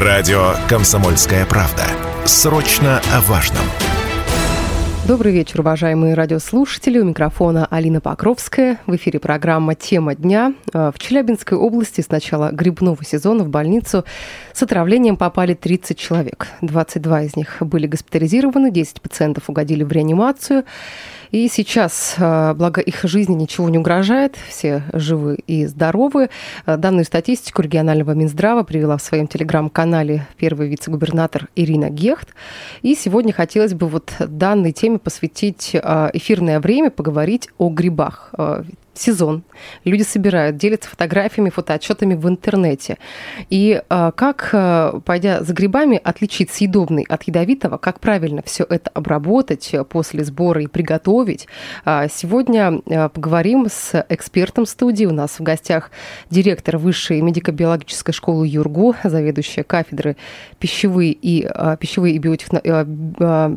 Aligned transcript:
Радио 0.00 0.52
«Комсомольская 0.68 1.44
правда». 1.44 1.82
Срочно 2.24 3.02
о 3.12 3.20
важном. 3.22 3.64
Добрый 5.08 5.32
вечер, 5.32 5.62
уважаемые 5.62 6.14
радиослушатели. 6.14 7.00
У 7.00 7.04
микрофона 7.04 7.66
Алина 7.68 8.00
Покровская. 8.00 8.78
В 8.86 8.94
эфире 8.94 9.18
программа 9.18 9.74
«Тема 9.74 10.14
дня». 10.14 10.54
В 10.72 10.94
Челябинской 10.98 11.58
области 11.58 12.00
с 12.00 12.10
начала 12.10 12.52
грибного 12.52 13.04
сезона 13.04 13.42
в 13.42 13.48
больницу 13.48 14.04
с 14.52 14.62
отравлением 14.62 15.16
попали 15.16 15.54
30 15.54 15.98
человек. 15.98 16.46
22 16.60 17.22
из 17.22 17.34
них 17.34 17.56
были 17.58 17.88
госпитализированы, 17.88 18.70
10 18.70 19.02
пациентов 19.02 19.50
угодили 19.50 19.82
в 19.82 19.90
реанимацию. 19.90 20.62
И 21.30 21.48
сейчас, 21.48 22.16
а, 22.18 22.54
благо 22.54 22.80
их 22.80 23.04
жизни 23.04 23.34
ничего 23.34 23.68
не 23.68 23.78
угрожает, 23.78 24.36
все 24.48 24.82
живы 24.92 25.38
и 25.46 25.66
здоровы. 25.66 26.30
А, 26.64 26.76
данную 26.76 27.04
статистику 27.04 27.62
регионального 27.62 28.12
Минздрава 28.12 28.62
привела 28.62 28.96
в 28.96 29.02
своем 29.02 29.26
телеграм-канале 29.26 30.26
первый 30.36 30.68
вице-губернатор 30.68 31.48
Ирина 31.54 31.90
Гехт. 31.90 32.28
И 32.82 32.94
сегодня 32.94 33.32
хотелось 33.32 33.74
бы 33.74 33.88
вот 33.88 34.12
данной 34.18 34.72
теме 34.72 34.98
посвятить 34.98 35.74
а, 35.74 36.10
эфирное 36.12 36.60
время, 36.60 36.90
поговорить 36.90 37.48
о 37.58 37.68
грибах 37.68 38.32
сезон. 38.98 39.42
Люди 39.84 40.02
собирают, 40.02 40.56
делятся 40.56 40.88
фотографиями, 40.88 41.50
фотоотчетами 41.50 42.14
в 42.14 42.28
интернете. 42.28 42.98
И 43.50 43.80
э, 43.88 44.10
как, 44.14 44.50
э, 44.52 45.00
пойдя 45.04 45.42
за 45.42 45.52
грибами, 45.52 46.00
отличить 46.02 46.50
съедобный 46.50 47.04
от 47.08 47.24
ядовитого, 47.24 47.78
как 47.78 48.00
правильно 48.00 48.42
все 48.44 48.64
это 48.68 48.90
обработать 48.94 49.74
после 49.88 50.24
сбора 50.24 50.62
и 50.62 50.66
приготовить. 50.66 51.46
Э, 51.84 52.08
сегодня 52.12 52.80
э, 52.86 53.08
поговорим 53.08 53.66
с 53.70 54.04
экспертом 54.08 54.66
студии. 54.66 55.04
У 55.06 55.12
нас 55.12 55.38
в 55.38 55.42
гостях 55.42 55.90
директор 56.30 56.78
Высшей 56.78 57.20
медико-биологической 57.20 58.12
школы 58.12 58.46
ЮРГУ, 58.46 58.96
заведующая 59.04 59.64
кафедры 59.64 60.16
пищевые 60.58 61.12
и, 61.12 61.48
э, 61.48 61.76
пищевые 61.78 62.14
и 62.14 62.18
биотехно, 62.18 62.60
э, 62.62 62.84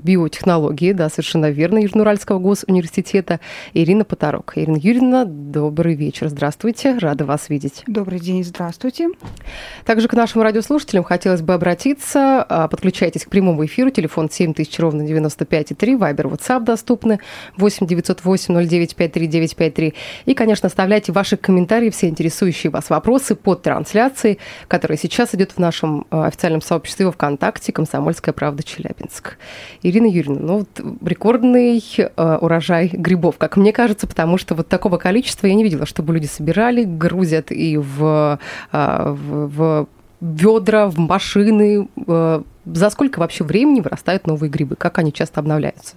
биотехнологии, 0.04 0.94
да, 0.94 1.10
совершенно 1.10 1.50
верно, 1.50 1.80
Южноуральского 1.80 2.40
госуниверситета, 2.40 3.40
Ирина 3.74 4.04
Потарок. 4.04 4.54
Ирина 4.56 4.78
Юрьевна, 4.78 5.26
добрый 5.32 5.96
вечер. 5.96 6.28
Здравствуйте, 6.28 6.98
рада 6.98 7.26
вас 7.26 7.50
видеть. 7.50 7.84
Добрый 7.88 8.20
день, 8.20 8.44
здравствуйте. 8.44 9.10
Также 9.86 10.08
к 10.08 10.14
нашим 10.14 10.42
радиослушателям 10.42 11.04
хотелось 11.04 11.42
бы 11.42 11.54
обратиться. 11.54 12.46
А, 12.48 12.68
подключайтесь 12.68 13.26
к 13.26 13.30
прямому 13.30 13.66
эфиру. 13.66 13.90
Телефон 13.90 14.30
7000 14.30 14.80
ровно 14.80 15.04
95,3. 15.04 15.98
Вайбер, 15.98 16.28
WhatsApp 16.28 16.64
доступны. 16.64 17.20
8 17.58 17.88
908 17.88 18.68
09 18.68 18.96
53 18.96 19.28
953. 19.28 19.94
И, 20.26 20.34
конечно, 20.34 20.68
оставляйте 20.68 21.12
ваши 21.12 21.38
комментарии, 21.38 21.90
все 21.90 22.08
интересующие 22.10 22.70
вас 22.70 22.90
вопросы 22.90 23.36
под 23.36 23.62
трансляцией, 23.62 24.40
которая 24.68 24.98
сейчас 24.98 25.34
идет 25.34 25.52
в 25.52 25.58
нашем 25.60 26.06
а, 26.12 26.28
официальном 26.28 26.62
сообществе 26.62 27.06
во 27.06 27.12
ВКонтакте 27.12 27.72
«Комсомольская 27.72 28.34
правда 28.34 28.64
Челябинск». 28.64 29.38
Ирина 29.82 30.08
Юрьевна, 30.08 30.42
ну 30.42 30.58
вот 30.60 30.82
рекордный 31.06 31.84
э, 31.98 32.38
урожай 32.42 32.88
грибов, 32.88 33.38
как 33.38 33.58
мне 33.58 33.72
кажется, 33.74 34.08
потому 34.08 34.38
что 34.38 34.56
вот 34.56 34.68
такого 34.68 34.98
количества 34.98 35.11
количество 35.12 35.46
я 35.48 35.56
не 35.56 35.64
видела, 35.66 35.86
чтобы 35.86 36.14
люди 36.14 36.28
собирали, 36.28 36.86
грузят 36.86 37.52
и 37.52 37.78
в, 37.78 38.40
а, 38.72 39.12
в, 39.12 39.48
в 39.48 39.88
ведра, 40.22 40.88
в 40.88 40.98
машины. 41.00 41.90
Э, 42.08 42.42
за 42.66 42.90
сколько 42.90 43.20
вообще 43.20 43.44
времени 43.44 43.82
вырастают 43.82 44.26
новые 44.26 44.50
грибы? 44.50 44.78
Как 44.78 45.00
они 45.00 45.12
часто 45.12 45.42
обновляются? 45.42 45.96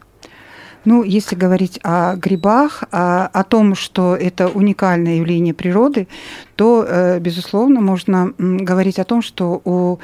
Ну, 0.85 1.05
если 1.05 1.37
говорить 1.37 1.79
о 1.85 2.17
грибах, 2.17 2.83
о, 2.91 3.27
о 3.27 3.45
том, 3.45 3.77
что 3.77 4.17
это 4.17 4.49
уникальное 4.49 5.19
явление 5.19 5.55
природы, 5.55 6.09
то, 6.57 6.85
э, 6.85 7.21
безусловно, 7.21 7.81
можно 7.81 8.33
говорить 8.39 8.99
о 8.99 9.05
том, 9.05 9.23
что 9.23 9.63
у 9.65 9.99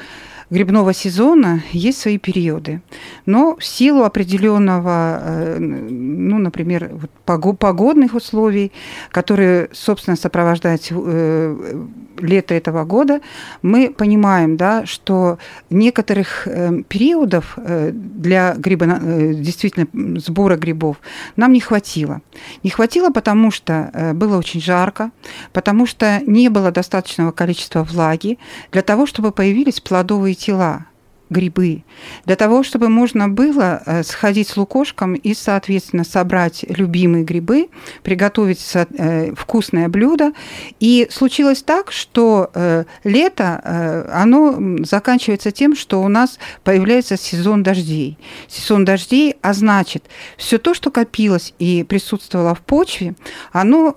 грибного 0.51 0.93
сезона 0.93 1.63
есть 1.71 2.01
свои 2.01 2.17
периоды. 2.17 2.81
Но 3.25 3.55
в 3.55 3.63
силу 3.63 4.03
определенного, 4.03 5.19
э, 5.21 5.57
ну, 5.59 6.37
например, 6.37 6.91
погодных 7.25 8.13
условий, 8.13 8.71
которые, 9.11 9.69
собственно, 9.71 10.17
сопровождают 10.17 10.81
э, 10.91 11.85
лето 12.19 12.53
этого 12.53 12.83
года, 12.83 13.21
мы 13.61 13.93
понимаем, 13.97 14.57
да, 14.57 14.85
что 14.85 15.39
некоторых 15.69 16.47
э, 16.47 16.83
периодов 16.87 17.57
для 17.93 18.53
гриба, 18.57 18.99
действительно 19.33 19.87
сбора 20.19 20.57
грибов 20.57 20.97
нам 21.37 21.53
не 21.53 21.61
хватило. 21.61 22.21
Не 22.63 22.69
хватило, 22.69 23.09
потому 23.09 23.51
что 23.51 24.11
было 24.15 24.37
очень 24.37 24.61
жарко, 24.61 25.11
потому 25.53 25.85
что 25.85 26.21
не 26.25 26.49
было 26.49 26.71
достаточного 26.71 27.31
количества 27.31 27.83
влаги 27.83 28.37
для 28.71 28.81
того, 28.81 29.05
чтобы 29.05 29.31
появились 29.31 29.79
плодовые 29.79 30.35
тела 30.41 30.87
грибы, 31.31 31.83
для 32.25 32.35
того, 32.35 32.61
чтобы 32.61 32.89
можно 32.89 33.29
было 33.29 33.81
э, 33.85 34.03
сходить 34.03 34.49
с 34.49 34.57
лукошком 34.57 35.13
и, 35.15 35.33
соответственно, 35.33 36.03
собрать 36.03 36.65
любимые 36.67 37.23
грибы, 37.23 37.69
приготовить 38.03 38.61
э, 38.73 39.33
вкусное 39.33 39.87
блюдо. 39.87 40.33
И 40.81 41.07
случилось 41.09 41.63
так, 41.63 41.91
что 41.91 42.51
э, 42.53 42.83
лето, 43.05 44.07
оно 44.13 44.83
заканчивается 44.83 45.51
тем, 45.51 45.75
что 45.75 46.03
у 46.03 46.09
нас 46.09 46.37
появляется 46.63 47.17
сезон 47.17 47.63
дождей. 47.63 48.17
Сезон 48.49 48.83
дождей, 48.83 49.37
а 49.41 49.53
значит, 49.53 50.03
все 50.37 50.57
то, 50.57 50.73
что 50.73 50.91
копилось 50.91 51.53
и 51.59 51.83
присутствовало 51.83 52.55
в 52.55 52.59
почве, 52.59 53.15
оно 53.53 53.93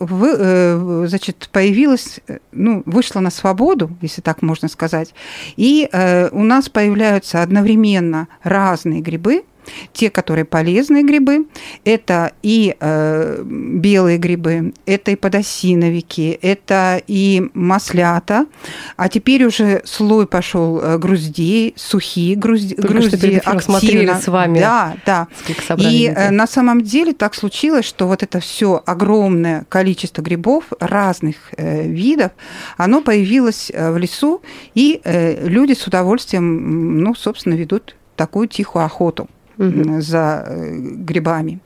значит, 1.09 1.49
появилось, 1.51 2.21
ну, 2.53 2.83
вышло 2.87 3.19
на 3.19 3.31
свободу, 3.31 3.91
если 4.01 4.21
так 4.21 4.43
можно 4.43 4.69
сказать, 4.69 5.15
и 5.57 5.89
у 6.31 6.45
нас 6.45 6.69
появляются 6.69 7.24
появляются 7.25 7.43
одновременно 7.43 8.29
разные 8.43 9.01
грибы, 9.01 9.45
те, 9.93 10.11
которые 10.11 10.45
полезные 10.45 11.03
грибы, 11.03 11.47
это 11.85 12.33
и 12.43 12.77
э, 12.79 13.43
белые 13.45 14.19
грибы, 14.19 14.75
это 14.87 15.11
и 15.11 15.17
подосиновики, 15.17 16.39
это 16.43 17.03
и 17.07 17.51
маслята, 17.55 18.47
а 18.97 19.09
теперь 19.09 19.45
уже 19.45 19.83
слой 19.85 20.27
пошел 20.27 20.81
э, 20.81 20.99
груздей, 20.99 21.75
сухие 21.77 22.37
грузди, 22.37 22.75
Только 22.75 22.89
грузди 22.89 23.43
активно. 23.45 24.21
с 24.21 24.29
вами. 24.29 24.59
Да, 24.61 24.97
да. 25.07 25.29
И 25.79 26.13
э, 26.15 26.31
на 26.31 26.47
самом 26.47 26.83
деле 26.83 27.13
так 27.13 27.35
случилось, 27.35 27.85
что 27.85 28.07
вот 28.07 28.23
это 28.23 28.41
все 28.41 28.83
огромное 28.85 29.65
количество 29.69 30.23
грибов 30.23 30.65
разных 30.81 31.37
э, 31.57 31.87
видов, 31.87 32.33
оно 32.77 33.03
появилось 33.03 33.71
э, 33.73 33.93
в 33.93 33.99
лесу, 33.99 34.43
и 34.75 35.01
э, 35.05 35.47
люди 35.47 35.75
с 35.75 35.87
удовольствием, 35.87 37.01
ну, 37.01 37.15
собственно, 37.15 37.55
ведут 37.55 37.97
такую 38.17 38.49
тихую 38.49 38.85
охоту 38.85 39.29
за 39.57 40.45
э, 40.47 40.79
грибами. 41.07 41.61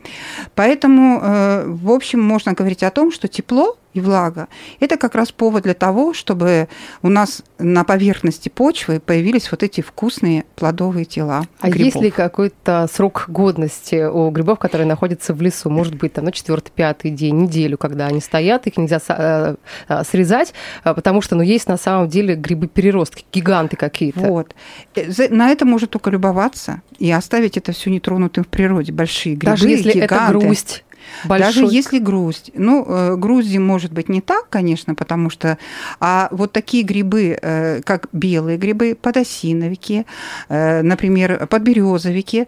Поэтому, 0.55 1.21
э, 1.23 1.65
в 1.67 1.91
общем, 1.91 2.21
можно 2.21 2.53
говорить 2.53 2.83
о 2.83 2.91
том, 2.91 3.13
что 3.13 3.29
тепло 3.29 3.77
и 3.99 4.01
влага. 4.01 4.49
Это 4.81 4.97
как 4.97 5.15
раз 5.15 5.33
повод 5.33 5.65
для 5.65 5.75
того, 5.75 6.15
чтобы 6.15 6.69
у 7.03 7.09
нас 7.09 7.43
на 7.59 7.85
поверхности 7.85 8.49
почвы 8.49 9.01
появились 9.01 9.51
вот 9.51 9.63
эти 9.63 9.81
вкусные 9.81 10.45
плодовые 10.57 11.05
тела. 11.05 11.45
А 11.61 11.69
грибов. 11.69 11.85
есть 11.85 12.01
ли 12.01 12.11
какой-то 12.11 12.89
срок 12.93 13.27
годности 13.29 14.07
у 14.07 14.31
грибов, 14.31 14.59
которые 14.59 14.87
находятся 14.87 15.35
в 15.35 15.43
лесу? 15.43 15.71
Может 15.71 15.97
быть, 15.97 16.15
там, 16.15 16.25
на 16.25 16.33
четвертый, 16.33 16.71
пятый 16.71 17.11
день, 17.11 17.37
неделю, 17.37 17.77
когда 17.77 18.07
они 18.07 18.21
стоят, 18.21 18.67
их 18.67 18.77
нельзя 18.77 19.01
э, 19.09 19.57
э, 19.89 20.05
срезать, 20.05 20.55
а, 20.85 20.95
потому 20.95 21.21
что, 21.21 21.37
ну, 21.37 21.43
есть 21.43 21.69
на 21.69 21.77
самом 21.77 22.09
деле 22.09 22.35
грибы-переростки, 22.35 23.25
гиганты 23.33 23.77
какие-то. 23.77 24.21
Вот. 24.21 24.55
Э, 24.95 25.29
на 25.29 25.51
это 25.51 25.65
может 25.65 25.91
только 25.91 26.11
любоваться 26.11 26.83
и 26.99 27.11
оставить 27.11 27.57
это 27.57 27.73
все 27.73 27.91
нетронутым 27.91 28.45
в 28.45 28.49
природе. 28.49 28.93
Большие 28.93 29.35
грибы, 29.35 29.53
Даже 29.53 29.69
если 29.69 29.93
гиганты. 29.93 30.15
это 30.15 30.29
грусть 30.33 30.85
Большой. 31.25 31.47
Даже 31.47 31.75
если 31.75 31.99
грусть. 31.99 32.51
Ну, 32.55 32.85
э, 32.87 33.17
грузди 33.17 33.59
может 33.59 33.93
быть 33.93 34.09
не 34.09 34.21
так, 34.21 34.49
конечно, 34.49 34.95
потому 34.95 35.31
что... 35.31 35.59
А 36.01 36.29
вот 36.31 36.53
такие 36.53 36.83
грибы, 36.83 37.39
э, 37.41 37.81
как 37.83 38.09
белые 38.13 38.59
грибы, 38.59 38.97
подосиновики, 39.01 40.07
э, 40.49 40.83
например, 40.83 41.47
подберезовики, 41.47 42.47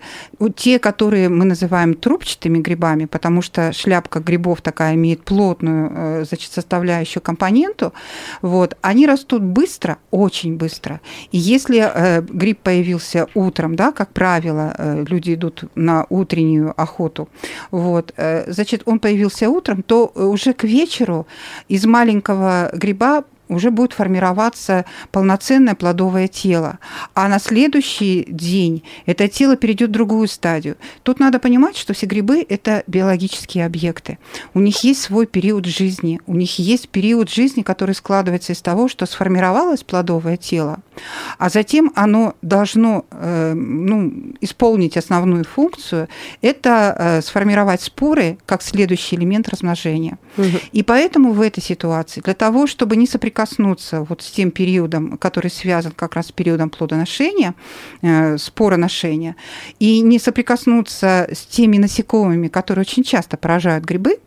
те, 0.56 0.78
которые 0.78 1.28
мы 1.28 1.44
называем 1.44 1.94
трубчатыми 1.94 2.58
грибами, 2.58 3.06
потому 3.06 3.42
что 3.42 3.72
шляпка 3.72 4.20
грибов 4.20 4.62
такая 4.62 4.94
имеет 4.94 5.22
плотную 5.24 6.24
значит, 6.24 6.52
составляющую 6.52 7.22
компоненту, 7.22 7.92
вот, 8.42 8.76
они 8.82 9.06
растут 9.06 9.42
быстро, 9.42 9.98
очень 10.10 10.56
быстро. 10.56 11.00
И 11.32 11.38
если 11.38 12.22
гриб 12.32 12.60
появился 12.62 13.26
утром, 13.34 13.76
да, 13.76 13.92
как 13.92 14.12
правило, 14.12 14.74
люди 15.08 15.34
идут 15.34 15.64
на 15.74 16.06
утреннюю 16.08 16.74
охоту, 16.80 17.28
вот, 17.70 18.14
значит, 18.52 18.82
он 18.86 18.98
появился 18.98 19.48
утром, 19.48 19.82
то 19.82 20.06
уже 20.06 20.52
к 20.52 20.64
вечеру 20.64 21.26
из 21.68 21.86
маленького 21.86 22.70
гриба 22.74 23.24
уже 23.50 23.70
будет 23.70 23.92
формироваться 23.92 24.84
полноценное 25.12 25.74
плодовое 25.74 26.28
тело. 26.28 26.78
А 27.14 27.28
на 27.28 27.38
следующий 27.38 28.26
день 28.28 28.82
это 29.06 29.28
тело 29.28 29.56
перейдет 29.56 29.90
в 29.90 29.92
другую 29.92 30.28
стадию. 30.28 30.76
Тут 31.02 31.20
надо 31.20 31.38
понимать, 31.38 31.76
что 31.76 31.92
все 31.92 32.06
грибы– 32.06 32.44
это 32.48 32.82
биологические 32.86 33.66
объекты. 33.66 34.18
У 34.54 34.60
них 34.60 34.82
есть 34.84 35.02
свой 35.02 35.26
период 35.26 35.66
жизни. 35.66 36.20
У 36.26 36.34
них 36.34 36.58
есть 36.58 36.88
период 36.88 37.30
жизни, 37.30 37.62
который 37.62 37.94
складывается 37.94 38.52
из 38.52 38.62
того, 38.62 38.88
что 38.88 39.06
сформировалось 39.06 39.82
плодовое 39.82 40.36
тело, 40.36 40.78
а 41.38 41.48
затем 41.48 41.92
оно 41.94 42.34
должно 42.42 43.04
э, 43.10 43.52
ну, 43.54 44.12
исполнить 44.40 44.96
основную 44.96 45.44
функцию– 45.44 46.08
это 46.42 46.94
э, 46.98 47.22
сформировать 47.22 47.82
споры 47.82 48.38
как 48.46 48.62
следующий 48.62 49.16
элемент 49.16 49.48
размножения. 49.48 50.18
Угу. 50.36 50.58
И 50.72 50.82
поэтому 50.82 51.32
в 51.32 51.40
этой 51.40 51.62
ситуации, 51.62 52.20
для 52.20 52.34
того, 52.34 52.66
чтобы 52.66 52.96
не 52.96 53.06
соприкоснуться 53.40 54.02
вот 54.02 54.22
с 54.22 54.30
тем 54.30 54.50
периодом, 54.50 55.16
который 55.18 55.50
связан 55.50 55.92
как 55.92 56.14
раз 56.14 56.26
с 56.26 56.32
периодом 56.32 56.70
плодоношения, 56.70 57.54
э, 58.02 58.38
спороношения, 58.38 59.36
и 59.78 60.00
не 60.00 60.18
соприкоснуться 60.18 61.28
с 61.32 61.46
теми 61.46 61.78
насекомыми, 61.78 62.48
которые 62.48 62.82
очень 62.82 63.04
часто 63.04 63.36
поражают 63.36 63.84
грибы, 63.84 64.18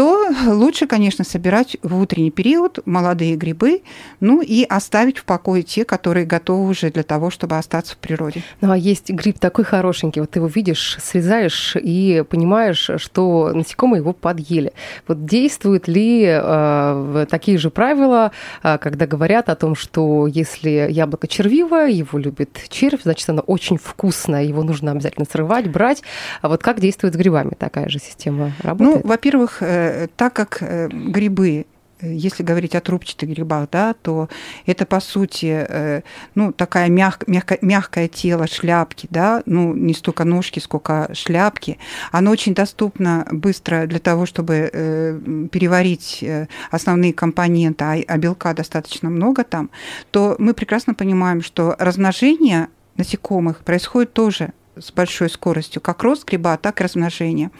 то 0.00 0.30
лучше, 0.46 0.86
конечно, 0.86 1.26
собирать 1.26 1.76
в 1.82 2.00
утренний 2.00 2.30
период 2.30 2.78
молодые 2.86 3.36
грибы, 3.36 3.82
ну 4.20 4.40
и 4.40 4.64
оставить 4.64 5.18
в 5.18 5.24
покое 5.24 5.62
те, 5.62 5.84
которые 5.84 6.24
готовы 6.24 6.70
уже 6.70 6.90
для 6.90 7.02
того, 7.02 7.28
чтобы 7.28 7.58
остаться 7.58 7.96
в 7.96 7.98
природе. 7.98 8.42
Ну 8.62 8.70
а 8.70 8.78
есть 8.78 9.10
гриб 9.10 9.38
такой 9.38 9.64
хорошенький, 9.64 10.20
вот 10.20 10.30
ты 10.30 10.38
его 10.38 10.46
видишь, 10.46 10.96
срезаешь 11.02 11.76
и 11.76 12.24
понимаешь, 12.30 12.90
что 12.96 13.52
насекомые 13.52 14.00
его 14.00 14.14
подъели. 14.14 14.72
Вот 15.06 15.26
действуют 15.26 15.86
ли 15.86 16.24
э, 16.26 17.26
такие 17.28 17.58
же 17.58 17.68
правила, 17.68 18.32
э, 18.62 18.78
когда 18.78 19.06
говорят 19.06 19.50
о 19.50 19.54
том, 19.54 19.74
что 19.74 20.26
если 20.26 20.88
яблоко 20.90 21.28
червивое, 21.28 21.88
его 21.88 22.18
любит 22.18 22.58
червь, 22.70 23.02
значит, 23.02 23.28
оно 23.28 23.42
очень 23.42 23.76
вкусное, 23.76 24.44
его 24.44 24.62
нужно 24.62 24.92
обязательно 24.92 25.26
срывать, 25.30 25.70
брать. 25.70 26.02
А 26.40 26.48
вот 26.48 26.62
как 26.62 26.80
действует 26.80 27.12
с 27.12 27.18
грибами 27.18 27.52
такая 27.58 27.90
же 27.90 27.98
система 27.98 28.52
работает? 28.62 29.04
Ну, 29.04 29.06
во-первых, 29.06 29.58
э, 29.60 29.89
так 30.16 30.32
как 30.32 30.58
э, 30.62 30.88
грибы 30.88 31.66
если 32.02 32.42
говорить 32.42 32.74
о 32.74 32.80
трубчатых 32.80 33.28
грибах, 33.28 33.68
да, 33.70 33.92
то 33.92 34.30
это 34.64 34.86
по 34.86 35.00
сути 35.00 35.66
э, 35.68 36.00
ну, 36.34 36.50
такая 36.50 36.88
мяг, 36.88 37.24
мягко, 37.26 37.58
мягкое 37.60 38.08
тело 38.08 38.46
шляпки, 38.46 39.06
да, 39.10 39.42
ну 39.44 39.74
не 39.74 39.92
столько 39.92 40.24
ножки, 40.24 40.60
сколько 40.60 41.10
шляпки. 41.12 41.76
Оно 42.10 42.30
очень 42.30 42.54
доступно 42.54 43.26
быстро 43.30 43.86
для 43.86 43.98
того, 43.98 44.24
чтобы 44.24 44.70
э, 44.72 45.48
переварить 45.52 46.24
основные 46.70 47.12
компоненты, 47.12 47.84
а, 47.84 47.98
а 48.06 48.16
белка 48.16 48.54
достаточно 48.54 49.10
много 49.10 49.44
там, 49.44 49.68
то 50.10 50.36
мы 50.38 50.54
прекрасно 50.54 50.94
понимаем, 50.94 51.42
что 51.42 51.76
размножение 51.78 52.68
насекомых 52.96 53.58
происходит 53.58 54.14
тоже 54.14 54.54
с 54.78 54.92
большой 54.92 55.30
скоростью, 55.30 55.82
как 55.82 56.02
рост 56.02 56.26
гриба, 56.26 56.56
так 56.56 56.80
и 56.80 56.84
размножение. 56.84 57.50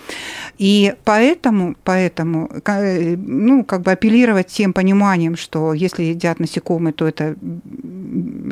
И 0.58 0.94
поэтому, 1.04 1.76
поэтому 1.84 2.50
ну, 2.66 3.64
как 3.64 3.82
бы 3.82 3.92
апеллировать 3.92 4.48
тем 4.48 4.72
пониманием, 4.72 5.36
что 5.36 5.72
если 5.74 6.04
едят 6.04 6.40
насекомые, 6.40 6.92
то 6.92 7.06
это 7.06 7.36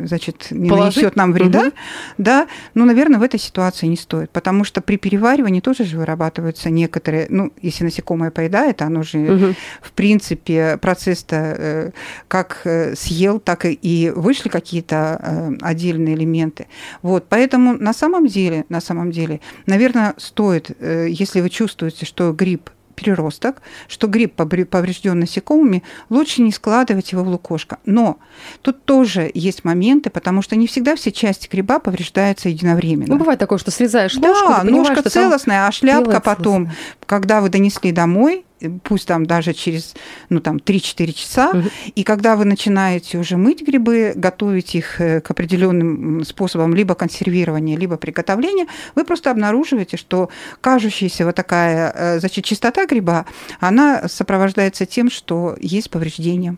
значит, 0.07 0.49
не 0.51 0.69
Положить? 0.69 0.97
нанесет 0.97 1.17
нам 1.17 1.33
вреда, 1.33 1.61
угу. 1.61 1.73
да, 2.19 2.47
ну, 2.75 2.85
наверное, 2.85 3.19
в 3.19 3.23
этой 3.23 3.41
ситуации 3.41 3.87
не 3.87 3.97
стоит, 3.97 4.31
потому 4.31 4.65
что 4.65 4.81
при 4.81 4.97
переваривании 4.97 5.61
тоже 5.61 5.85
же 5.85 5.99
вырабатываются 5.99 6.71
некоторые, 6.71 7.27
ну, 7.31 7.53
если 7.63 7.85
насекомое 7.85 8.31
поедает, 8.31 8.83
оно 8.83 9.03
же, 9.03 9.19
угу. 9.19 9.55
в 9.81 9.93
принципе, 9.93 10.79
процесс-то 10.79 11.37
э, 11.37 11.91
как 12.29 12.63
э, 12.65 12.95
съел, 12.95 13.41
так 13.41 13.65
и 13.65 14.13
вышли 14.15 14.49
какие-то 14.49 15.21
э, 15.21 15.51
отдельные 15.63 16.15
элементы. 16.15 16.67
Вот, 17.03 17.27
поэтому 17.29 17.75
на 17.75 17.93
самом 17.93 18.27
деле 18.27 18.65
на 18.69 18.81
самом 18.81 19.11
деле, 19.11 19.41
наверное, 19.67 20.15
стоит, 20.17 20.71
если 20.81 21.41
вы 21.41 21.51
чувствуете, 21.51 22.07
что 22.07 22.33
гриб 22.33 22.71
переросток, 22.99 23.63
что 23.87 24.07
гриб 24.07 24.35
поврежден 24.35 25.21
насекомыми, 25.21 25.83
лучше 26.11 26.43
не 26.43 26.53
складывать 26.53 27.13
его 27.13 27.23
в 27.23 27.29
лукошко. 27.29 27.79
Но 27.85 28.19
тут 28.63 28.85
тоже 28.85 29.31
есть 29.35 29.65
моменты, 29.65 30.11
потому 30.11 30.43
что 30.43 30.57
не 30.57 30.67
всегда 30.67 30.97
все 30.97 31.13
части 31.13 31.49
гриба 31.49 31.79
повреждаются 31.79 32.49
единовременно. 32.49 33.15
Ну, 33.15 33.19
бывает 33.19 33.39
такое, 33.39 33.59
что 33.59 33.71
срезаешь 33.71 34.15
ножку, 34.15 34.49
да, 34.49 34.65
ножка 34.65 35.09
целостная, 35.09 35.67
а 35.67 35.73
шляпка 35.73 36.21
потом, 36.21 36.71
когда 37.07 37.41
вы 37.41 37.49
донесли 37.49 37.93
домой, 37.93 38.45
пусть 38.83 39.07
там 39.07 39.27
даже 39.27 39.53
через 39.53 39.95
ну, 40.29 40.41
там, 40.41 40.57
3-4 40.57 41.13
часа. 41.13 41.51
Угу. 41.51 41.69
И 41.95 42.05
когда 42.05 42.37
вы 42.37 42.45
начинаете 42.45 43.19
уже 43.19 43.37
мыть 43.37 43.63
грибы, 43.63 44.13
готовить 44.15 44.75
их 44.75 45.01
э, 45.01 45.21
к 45.21 45.31
определенным 45.31 46.25
способам 46.25 46.75
либо 46.75 46.95
консервирования, 46.95 47.77
либо 47.77 47.97
приготовления, 47.97 48.67
вы 48.95 49.05
просто 49.05 49.31
обнаруживаете, 49.31 49.97
что 49.97 50.31
кажущаяся 50.61 51.25
вот 51.25 51.35
такая 51.35 51.93
э, 51.95 52.21
значит, 52.21 52.45
чистота 52.45 52.87
гриба, 52.87 53.27
она 53.61 54.09
сопровождается 54.09 54.87
тем, 54.87 55.11
что 55.11 55.57
есть 55.61 55.91
повреждения. 55.91 56.57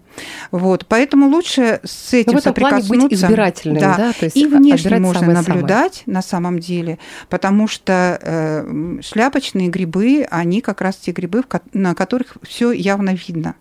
Вот. 0.51 0.87
Поэтому 0.87 1.29
лучше 1.29 1.81
с 1.85 2.13
этим 2.13 2.33
Но 2.33 2.39
в 2.39 2.41
этом 2.41 2.51
соприкоснуться. 2.51 2.89
Плане 2.89 3.09
быть 3.09 3.13
избирательным, 3.13 3.79
да? 3.79 3.97
да? 3.97 4.13
То 4.13 4.25
есть 4.27 4.37
и 4.37 4.47
внешне 4.47 4.99
можно 4.99 5.21
самое 5.21 5.39
наблюдать 5.39 5.95
самое. 6.05 6.15
на 6.15 6.23
самом 6.23 6.59
деле, 6.59 6.99
потому 7.29 7.69
что 7.69 8.19
э, 8.21 9.01
шляпочные 9.03 9.69
грибы, 9.69 10.27
они 10.31 10.61
как 10.61 10.81
раз 10.81 10.97
те 10.97 11.13
грибы, 11.13 11.43
на 11.73 11.90
на 11.91 11.97
которых 11.97 12.37
все 12.45 12.71
явно 12.71 13.15
видно 13.15 13.57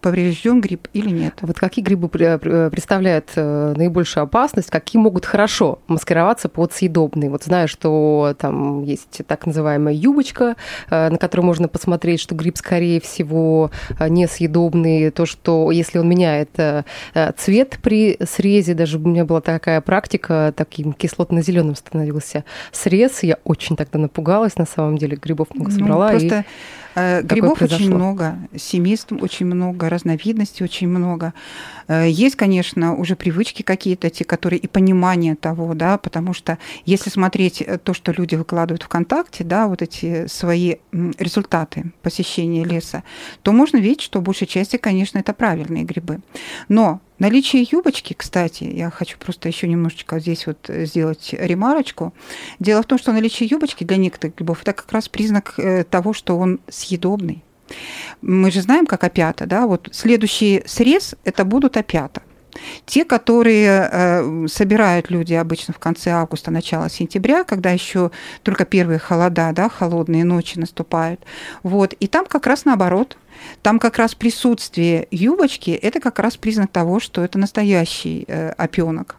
поврежден 0.00 0.60
гриб 0.60 0.88
или 0.92 1.10
нет. 1.10 1.34
Вот 1.42 1.58
какие 1.58 1.84
грибы 1.84 2.08
представляют 2.08 3.30
э, 3.36 3.74
наибольшую 3.76 4.24
опасность, 4.24 4.70
какие 4.70 5.00
могут 5.00 5.26
хорошо 5.26 5.80
маскироваться 5.86 6.48
под 6.48 6.72
съедобные? 6.72 7.30
Вот 7.30 7.44
знаю, 7.44 7.68
что 7.68 8.34
там 8.38 8.84
есть 8.84 9.20
так 9.26 9.46
называемая 9.46 9.94
юбочка, 9.94 10.56
э, 10.88 11.10
на 11.10 11.18
которой 11.18 11.42
можно 11.42 11.68
посмотреть, 11.68 12.20
что 12.20 12.34
гриб, 12.34 12.56
скорее 12.56 13.00
всего, 13.00 13.70
э, 13.98 14.08
несъедобный. 14.08 15.10
То, 15.10 15.26
что 15.26 15.70
если 15.70 15.98
он 15.98 16.08
меняет 16.08 16.50
цвет 17.36 17.78
при 17.82 18.16
срезе, 18.24 18.74
даже 18.74 18.98
у 18.98 19.00
меня 19.00 19.24
была 19.24 19.40
такая 19.40 19.80
практика, 19.80 20.54
таким 20.56 20.92
кислотно-зеленым 20.92 21.74
становился 21.74 22.44
срез. 22.70 23.22
Я 23.22 23.38
очень 23.44 23.76
тогда 23.76 23.98
напугалась, 23.98 24.56
на 24.56 24.66
самом 24.66 24.96
деле, 24.96 25.16
грибов 25.16 25.48
много 25.54 25.70
ну, 25.70 25.78
собрала. 25.78 26.12
Ну, 26.12 26.18
просто... 26.18 26.40
И 26.40 26.44
грибов 26.94 27.62
очень 27.62 27.94
много, 27.94 28.38
семейств 28.56 29.12
очень 29.12 29.46
много, 29.46 29.88
разновидностей 29.88 30.64
очень 30.64 30.88
много. 30.88 31.32
Э, 31.88 32.08
есть, 32.08 32.36
конечно, 32.36 32.94
уже 32.94 33.16
привычки 33.16 33.62
какие-то, 33.62 34.10
те, 34.10 34.24
которые 34.24 34.60
и 34.60 34.66
понимание 34.66 35.34
того, 35.34 35.74
да, 35.74 35.98
потому 35.98 36.32
что 36.34 36.58
если 36.84 37.10
смотреть 37.10 37.62
э, 37.62 37.78
то, 37.78 37.94
что 37.94 38.12
люди 38.12 38.34
выкладывают 38.34 38.82
ВКонтакте, 38.82 39.44
да, 39.44 39.66
вот 39.66 39.82
эти 39.82 40.26
свои 40.26 40.76
результаты 40.92 41.92
посещения 42.02 42.64
леса, 42.64 43.02
то 43.42 43.52
можно 43.52 43.78
видеть, 43.78 44.02
что 44.02 44.20
в 44.20 44.22
большей 44.22 44.46
части, 44.46 44.76
конечно, 44.76 45.18
это 45.18 45.32
правильные 45.32 45.84
грибы. 45.84 46.20
Но 46.68 47.00
Наличие 47.22 47.64
юбочки, 47.70 48.14
кстати, 48.14 48.64
я 48.64 48.90
хочу 48.90 49.16
просто 49.16 49.46
еще 49.46 49.68
немножечко 49.68 50.18
здесь 50.18 50.44
вот 50.48 50.68
сделать 50.68 51.32
ремарочку. 51.38 52.12
Дело 52.58 52.82
в 52.82 52.86
том, 52.86 52.98
что 52.98 53.12
наличие 53.12 53.48
юбочки 53.48 53.84
для 53.84 53.96
некоторых 53.96 54.34
грибов 54.34 54.62
это 54.62 54.72
как 54.72 54.90
раз 54.90 55.08
признак 55.08 55.54
э, 55.56 55.84
того, 55.84 56.14
что 56.14 56.36
он 56.36 56.58
съедобный. 56.68 57.44
Мы 58.22 58.50
же 58.50 58.60
знаем, 58.60 58.86
как 58.86 59.04
опята, 59.04 59.46
да, 59.46 59.68
вот 59.68 59.88
следующий 59.92 60.64
срез 60.66 61.14
это 61.22 61.44
будут 61.44 61.76
опята. 61.76 62.22
Те, 62.86 63.04
которые 63.04 63.88
э, 63.92 64.46
собирают 64.48 65.08
люди 65.08 65.34
обычно 65.34 65.72
в 65.72 65.78
конце 65.78 66.10
августа, 66.10 66.50
начало 66.50 66.90
сентября, 66.90 67.44
когда 67.44 67.70
еще 67.70 68.10
только 68.42 68.64
первые 68.64 68.98
холода, 68.98 69.52
да, 69.52 69.68
холодные 69.68 70.24
ночи 70.24 70.58
наступают. 70.58 71.20
Вот. 71.62 71.92
И 71.92 72.08
там 72.08 72.26
как 72.26 72.48
раз 72.48 72.64
наоборот. 72.64 73.16
Там 73.62 73.78
как 73.78 73.98
раз 73.98 74.14
присутствие 74.14 75.06
юбочки– 75.10 75.70
это 75.82 76.00
как 76.00 76.18
раз 76.18 76.36
признак 76.36 76.70
того, 76.70 77.00
что 77.00 77.22
это 77.22 77.38
настоящий 77.38 78.24
э, 78.26 78.50
опенок. 78.50 79.16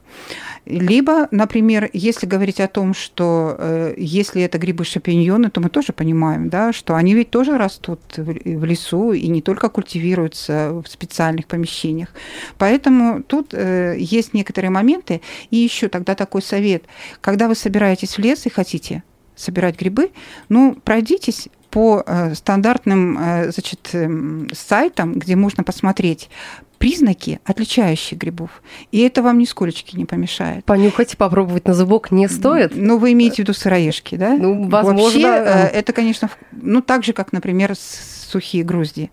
Либо, 0.65 1.27
например, 1.31 1.89
если 1.91 2.25
говорить 2.25 2.61
о 2.61 2.67
том, 2.67 2.93
что 2.93 3.55
э, 3.57 3.93
если 3.97 4.41
это 4.43 4.57
грибы-шампиньоны, 4.57 5.49
то 5.49 5.59
мы 5.59 5.69
тоже 5.69 5.91
понимаем, 5.91 6.49
да, 6.49 6.71
что 6.71 6.95
они 6.95 7.13
ведь 7.13 7.31
тоже 7.31 7.57
растут 7.57 7.99
в 8.15 8.63
лесу 8.63 9.11
и 9.11 9.27
не 9.27 9.41
только 9.41 9.69
культивируются 9.69 10.71
в 10.71 10.87
специальных 10.87 11.47
помещениях. 11.47 12.09
Поэтому 12.57 13.23
тут 13.23 13.53
э, 13.53 13.95
есть 13.97 14.33
некоторые 14.33 14.71
моменты. 14.71 15.21
И 15.51 15.57
еще 15.57 15.89
тогда 15.89 16.15
такой 16.15 16.41
совет. 16.41 16.83
Когда 17.19 17.47
вы 17.47 17.55
собираетесь 17.55 18.17
в 18.17 18.19
лес 18.19 18.45
и 18.45 18.49
хотите 18.49 19.03
собирать 19.35 19.79
грибы, 19.79 20.11
ну, 20.47 20.77
пройдитесь 20.83 21.49
по 21.73 22.03
э, 22.05 22.35
стандартным 22.35 23.17
э, 23.17 23.51
значит, 23.51 23.89
эм, 23.93 24.47
сайтам, 24.53 25.15
где 25.15 25.35
можно 25.35 25.63
посмотреть 25.63 26.29
признаки, 26.77 27.39
отличающие 27.45 28.15
грибов. 28.15 28.61
И 28.91 28.99
это 28.99 29.23
вам 29.23 29.39
нисколечки 29.39 29.95
не 29.95 30.05
помешает. 30.05 30.65
Понюхать, 30.65 31.17
попробовать 31.17 31.65
на 31.67 31.73
зубок 31.73 32.11
не 32.11 32.27
стоит? 32.27 32.73
Ну, 32.75 32.99
вы 32.99 33.13
имеете 33.13 33.37
в 33.37 33.39
виду 33.39 33.53
сыроежки, 33.53 34.15
да? 34.15 34.37
Ну, 34.37 34.69
возможно. 34.69 35.29
Вообще, 35.29 35.69
это, 35.73 35.93
конечно, 35.93 36.29
ну, 36.51 36.83
так 36.83 37.03
же, 37.03 37.13
как, 37.13 37.33
например, 37.33 37.73
сухие 37.75 38.63
грузди. 38.63 39.09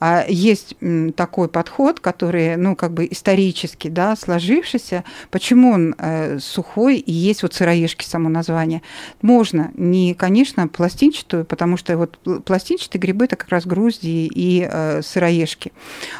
А 0.00 0.24
есть 0.28 0.76
такой 1.16 1.48
подход, 1.48 2.00
который, 2.00 2.56
ну, 2.56 2.76
как 2.76 2.92
бы 2.92 3.08
исторически, 3.10 3.88
да, 3.88 4.14
сложившийся. 4.14 5.04
Почему 5.30 5.72
он 5.72 5.94
э, 5.98 6.38
сухой 6.38 6.98
и 6.98 7.12
есть 7.12 7.42
вот 7.42 7.54
сыроежки 7.54 8.04
само 8.04 8.28
название? 8.28 8.82
Можно 9.22 9.72
не, 9.74 10.14
конечно, 10.14 10.68
пластинчатую, 10.68 11.44
потому 11.44 11.76
что 11.76 11.96
вот 11.96 12.18
пластинчатые 12.44 13.00
грибы 13.00 13.24
это 13.24 13.36
как 13.36 13.48
раз 13.48 13.66
грузди 13.66 14.30
и 14.32 14.68
э, 14.70 15.02
сыроежки, 15.02 15.72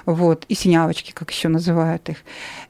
вот, 0.06 0.44
и 0.48 0.54
синявочки, 0.54 1.12
как 1.12 1.30
еще 1.30 1.48
называют 1.48 2.08
их. 2.08 2.16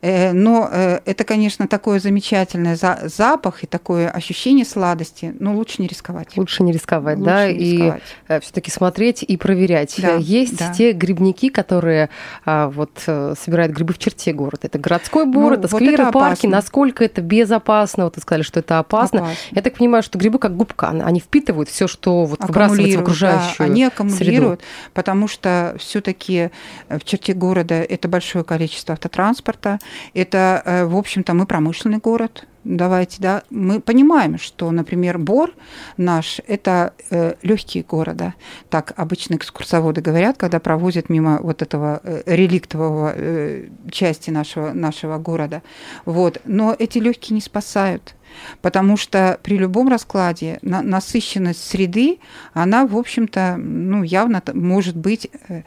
Э, 0.03 0.33
но 0.33 0.69
это, 0.69 1.25
конечно, 1.25 1.67
такое 1.69 2.01
замечательное 2.01 2.77
за 2.77 3.01
запах 3.05 3.65
и 3.65 3.67
такое 3.67 4.11
ощущение 4.11 4.65
сладости, 4.65 5.35
но 5.39 5.55
лучше 5.55 5.81
не 5.81 5.89
рисковать. 5.89 6.37
Лучше 6.37 6.63
не 6.63 6.73
рисковать, 6.73 7.19
лучше 7.19 7.31
да, 7.31 7.53
не 7.53 7.59
рисковать. 7.59 8.03
и 8.29 8.41
все-таки 8.41 8.71
смотреть 8.71 9.23
и 9.23 9.37
проверять. 9.37 9.95
Да, 9.99 10.17
есть 10.17 10.59
да. 10.59 10.73
те 10.73 10.93
грибники, 10.99 11.49
которые 11.49 12.11
а, 12.45 12.69
вот 12.69 13.03
э, 13.07 13.35
собирают 13.41 13.73
грибы 13.73 13.95
в 13.95 13.99
черте 13.99 14.33
города. 14.33 14.61
Это 14.63 14.79
городской 14.79 15.25
двор, 15.25 15.53
ну, 15.53 15.59
это 15.59 15.69
скверы, 15.69 16.03
это 16.03 16.13
парки. 16.13 16.47
Насколько 16.47 17.05
это 17.05 17.23
безопасно? 17.23 18.05
Вот 18.05 18.17
вы 18.17 18.23
сказали, 18.23 18.43
что 18.43 18.61
это 18.61 18.79
опасно. 18.79 19.21
опасно. 19.21 19.37
Я 19.53 19.63
так 19.63 19.75
понимаю, 19.75 20.03
что 20.03 20.19
грибы 20.19 20.39
как 20.39 20.57
губка, 20.57 20.89
они 20.91 21.21
впитывают 21.21 21.69
все, 21.69 21.87
что 21.89 22.25
вот 22.25 22.43
выбрасывается 22.43 22.99
в 22.99 23.03
окружающую 23.03 23.57
да, 23.59 23.65
Они 23.65 23.85
аккумулируют, 23.85 24.61
среду. 24.61 24.91
потому 24.95 25.29
что 25.29 25.77
все-таки 25.79 26.51
в 26.89 27.05
черте 27.05 27.33
города 27.33 27.75
это 27.75 28.09
большое 28.09 28.45
количество 28.45 28.95
автотранспорта. 28.95 29.79
Это, 30.15 30.63
э, 30.65 30.85
в 30.85 30.97
общем-то, 30.97 31.35
мы 31.35 31.47
промышленный 31.47 31.99
город 31.99 32.45
давайте, 32.77 33.17
да, 33.21 33.43
мы 33.51 33.81
понимаем, 33.81 34.39
что, 34.39 34.71
например, 34.71 35.19
Бор 35.19 35.53
наш– 35.97 36.41
это 36.47 36.93
э, 37.11 37.35
легкие 37.43 37.83
города. 37.83 38.35
Так 38.69 38.93
обычно 38.97 39.37
экскурсоводы 39.37 40.01
говорят, 40.03 40.37
когда 40.37 40.61
провозят 40.61 41.09
мимо 41.09 41.39
вот 41.43 41.63
этого 41.63 42.01
э, 42.03 42.23
реликтового 42.27 43.13
э, 43.15 43.69
части 43.91 44.31
нашего, 44.31 44.73
нашего 44.73 45.19
города. 45.19 45.63
Вот. 46.05 46.41
Но 46.45 46.77
эти 46.79 46.99
легкие 46.99 47.35
не 47.37 47.41
спасают. 47.41 48.15
Потому 48.61 48.97
что 48.97 49.39
при 49.43 49.57
любом 49.57 49.89
раскладе 49.89 50.59
на, 50.61 50.83
насыщенность 50.83 51.67
среды, 51.67 52.19
она, 52.53 52.87
в 52.87 52.97
общем-то, 52.97 53.57
ну, 53.57 54.03
явно 54.03 54.43
может 54.53 54.97
быть 54.97 55.31
э, 55.49 55.63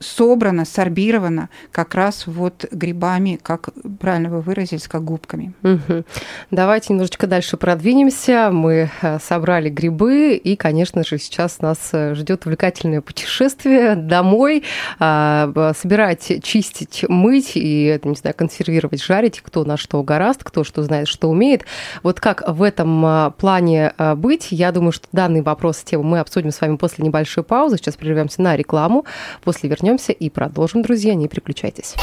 собрано, 0.00 0.64
сорбировано 0.64 1.48
как 1.72 1.94
раз 1.94 2.26
вот 2.26 2.66
грибами, 2.70 3.38
как 3.42 3.70
правильно 4.00 4.30
вы 4.30 4.40
выразились, 4.40 4.88
как 4.88 5.04
губками. 5.04 5.52
Угу. 5.62 6.04
Давайте 6.50 6.92
немножечко 6.92 7.26
дальше 7.26 7.56
продвинемся. 7.56 8.50
Мы 8.52 8.90
э, 9.02 9.18
собрали 9.20 9.68
грибы, 9.68 10.34
и, 10.34 10.56
конечно 10.56 11.04
же, 11.04 11.18
сейчас 11.18 11.60
нас 11.60 11.78
э, 11.92 12.14
ждет 12.14 12.46
увлекательное 12.46 13.00
путешествие 13.00 13.94
домой. 13.94 14.62
А, 14.98 15.72
собирать, 15.76 16.42
чистить, 16.42 17.04
мыть 17.08 17.52
и, 17.54 17.98
не 18.02 18.14
знаю, 18.14 18.34
консервировать, 18.36 19.02
жарить, 19.02 19.40
кто 19.40 19.64
на 19.64 19.76
что 19.76 20.02
гораст, 20.02 20.44
кто 20.44 20.64
что 20.64 20.82
знает, 20.82 21.08
что 21.08 21.28
умеет. 21.28 21.64
Вот 22.02 22.20
как 22.20 22.42
в 22.46 22.62
этом 22.62 23.04
а, 23.04 23.30
плане 23.30 23.92
а, 23.98 24.14
быть, 24.14 24.48
я 24.50 24.72
думаю, 24.72 24.92
что 24.92 25.08
данный 25.12 25.42
вопрос, 25.42 25.78
тему 25.78 26.02
мы 26.02 26.20
обсудим 26.20 26.50
с 26.50 26.60
вами 26.60 26.76
после 26.76 27.04
небольшой 27.04 27.44
паузы. 27.44 27.76
Сейчас 27.76 27.96
прервемся 27.96 28.42
на 28.42 28.56
рекламу. 28.56 29.04
После 29.42 29.68
вернемся 29.68 29.85
вернемся 29.86 30.12
и 30.12 30.28
продолжим, 30.30 30.82
друзья, 30.82 31.14
не 31.14 31.28
переключайтесь. 31.28 31.94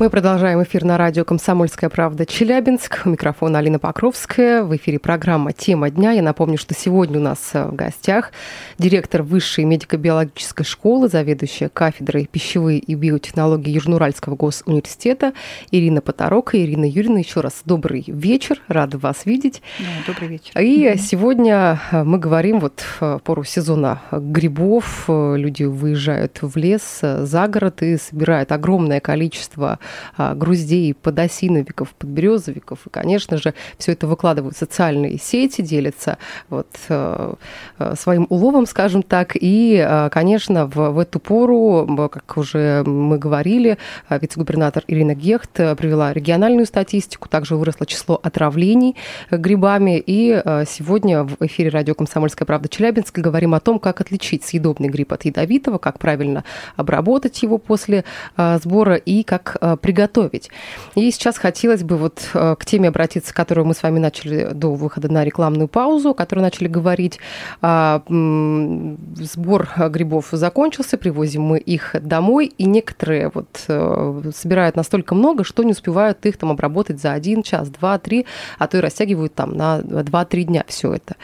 Мы 0.00 0.08
продолжаем 0.08 0.62
эфир 0.62 0.84
на 0.84 0.96
радио 0.96 1.26
«Комсомольская 1.26 1.90
правда» 1.90 2.24
Челябинск. 2.24 3.02
У 3.04 3.10
микрофона 3.10 3.58
Алина 3.58 3.78
Покровская. 3.78 4.62
В 4.62 4.74
эфире 4.76 4.98
программа 4.98 5.52
«Тема 5.52 5.90
дня». 5.90 6.12
Я 6.12 6.22
напомню, 6.22 6.56
что 6.56 6.72
сегодня 6.72 7.18
у 7.18 7.22
нас 7.22 7.50
э, 7.52 7.66
в 7.66 7.74
гостях 7.74 8.32
директор 8.78 9.22
Высшей 9.22 9.64
медико-биологической 9.64 10.64
школы, 10.64 11.08
заведующая 11.08 11.68
кафедрой 11.68 12.24
пищевые 12.24 12.78
и 12.78 12.94
биотехнологии 12.94 13.72
Южноуральского 13.72 14.36
госуниверситета 14.36 15.34
Ирина 15.70 16.00
Поторока. 16.00 16.58
Ирина 16.58 16.86
Юрьевна, 16.86 17.18
еще 17.18 17.42
раз 17.42 17.60
добрый 17.66 18.02
вечер. 18.06 18.62
Рада 18.68 18.96
вас 18.96 19.26
видеть. 19.26 19.60
Да, 19.80 19.84
добрый 20.06 20.28
вечер. 20.28 20.58
И 20.58 20.86
mm-hmm. 20.86 20.96
сегодня 20.96 21.78
э, 21.90 22.04
мы 22.04 22.16
говорим 22.16 22.60
вот 22.60 22.80
в 22.80 23.02
э, 23.02 23.18
пору 23.22 23.44
сезона 23.44 24.00
грибов. 24.10 25.04
Люди 25.08 25.64
выезжают 25.64 26.38
в 26.40 26.56
лес, 26.56 27.00
за 27.02 27.48
город 27.48 27.82
и 27.82 27.98
собирают 27.98 28.50
огромное 28.50 29.00
количество 29.00 29.78
груздей, 30.16 30.94
подосиновиков, 30.94 31.94
подберезовиков. 31.94 32.86
И, 32.86 32.90
конечно 32.90 33.36
же, 33.36 33.54
все 33.78 33.92
это 33.92 34.06
выкладывают 34.06 34.56
в 34.56 34.58
социальные 34.58 35.18
сети, 35.18 35.62
делятся 35.62 36.18
вот 36.48 36.68
э, 36.88 37.34
э, 37.78 37.94
своим 37.96 38.26
уловом, 38.28 38.66
скажем 38.66 39.02
так. 39.02 39.32
И, 39.34 39.82
э, 39.86 40.08
конечно, 40.10 40.66
в, 40.66 40.90
в 40.90 40.98
эту 40.98 41.20
пору, 41.20 42.08
как 42.10 42.36
уже 42.36 42.82
мы 42.84 43.18
говорили, 43.18 43.78
вице-губернатор 44.08 44.84
Ирина 44.86 45.14
Гехт 45.14 45.52
привела 45.52 46.12
региональную 46.12 46.66
статистику, 46.66 47.28
также 47.28 47.56
выросло 47.56 47.86
число 47.86 48.20
отравлений 48.22 48.96
грибами. 49.30 50.02
И 50.04 50.42
сегодня 50.66 51.24
в 51.24 51.36
эфире 51.40 51.70
радио 51.70 51.94
«Комсомольская 51.94 52.46
правда» 52.46 52.68
Челябинск 52.68 53.18
говорим 53.18 53.54
о 53.54 53.60
том, 53.60 53.78
как 53.78 54.00
отличить 54.00 54.44
съедобный 54.44 54.88
гриб 54.88 55.12
от 55.12 55.24
ядовитого, 55.24 55.78
как 55.78 55.98
правильно 55.98 56.44
обработать 56.76 57.42
его 57.42 57.58
после 57.58 58.04
сбора 58.36 58.96
и 58.96 59.22
как 59.22 59.56
приготовить. 59.80 60.50
И 60.94 61.10
сейчас 61.10 61.38
хотелось 61.38 61.82
бы 61.82 61.96
вот 61.96 62.20
э, 62.34 62.56
к 62.58 62.64
теме 62.64 62.88
обратиться, 62.88 63.34
которую 63.34 63.66
мы 63.66 63.74
с 63.74 63.82
вами 63.82 63.98
начали 63.98 64.50
до 64.52 64.74
выхода 64.74 65.10
на 65.12 65.24
рекламную 65.24 65.68
паузу, 65.68 66.10
о 66.10 66.14
которой 66.14 66.40
начали 66.40 66.68
говорить. 66.68 67.18
А, 67.62 68.02
сбор 68.06 69.68
грибов 69.88 70.28
закончился, 70.32 70.98
привозим 70.98 71.42
мы 71.42 71.58
их 71.58 71.96
домой, 72.00 72.52
и 72.56 72.64
некоторые 72.64 73.30
вот 73.32 73.48
э, 73.68 74.30
собирают 74.34 74.76
настолько 74.76 75.14
много, 75.14 75.44
что 75.44 75.62
не 75.62 75.72
успевают 75.72 76.24
их 76.26 76.36
там 76.36 76.50
обработать 76.50 77.00
за 77.00 77.12
один 77.12 77.42
час, 77.42 77.68
два, 77.68 77.98
три, 77.98 78.26
а 78.58 78.66
то 78.66 78.78
и 78.78 78.80
растягивают 78.80 79.34
там 79.34 79.56
на 79.56 79.80
два-три 79.82 80.44
дня 80.44 80.64
все 80.68 80.94
это. 80.94 81.16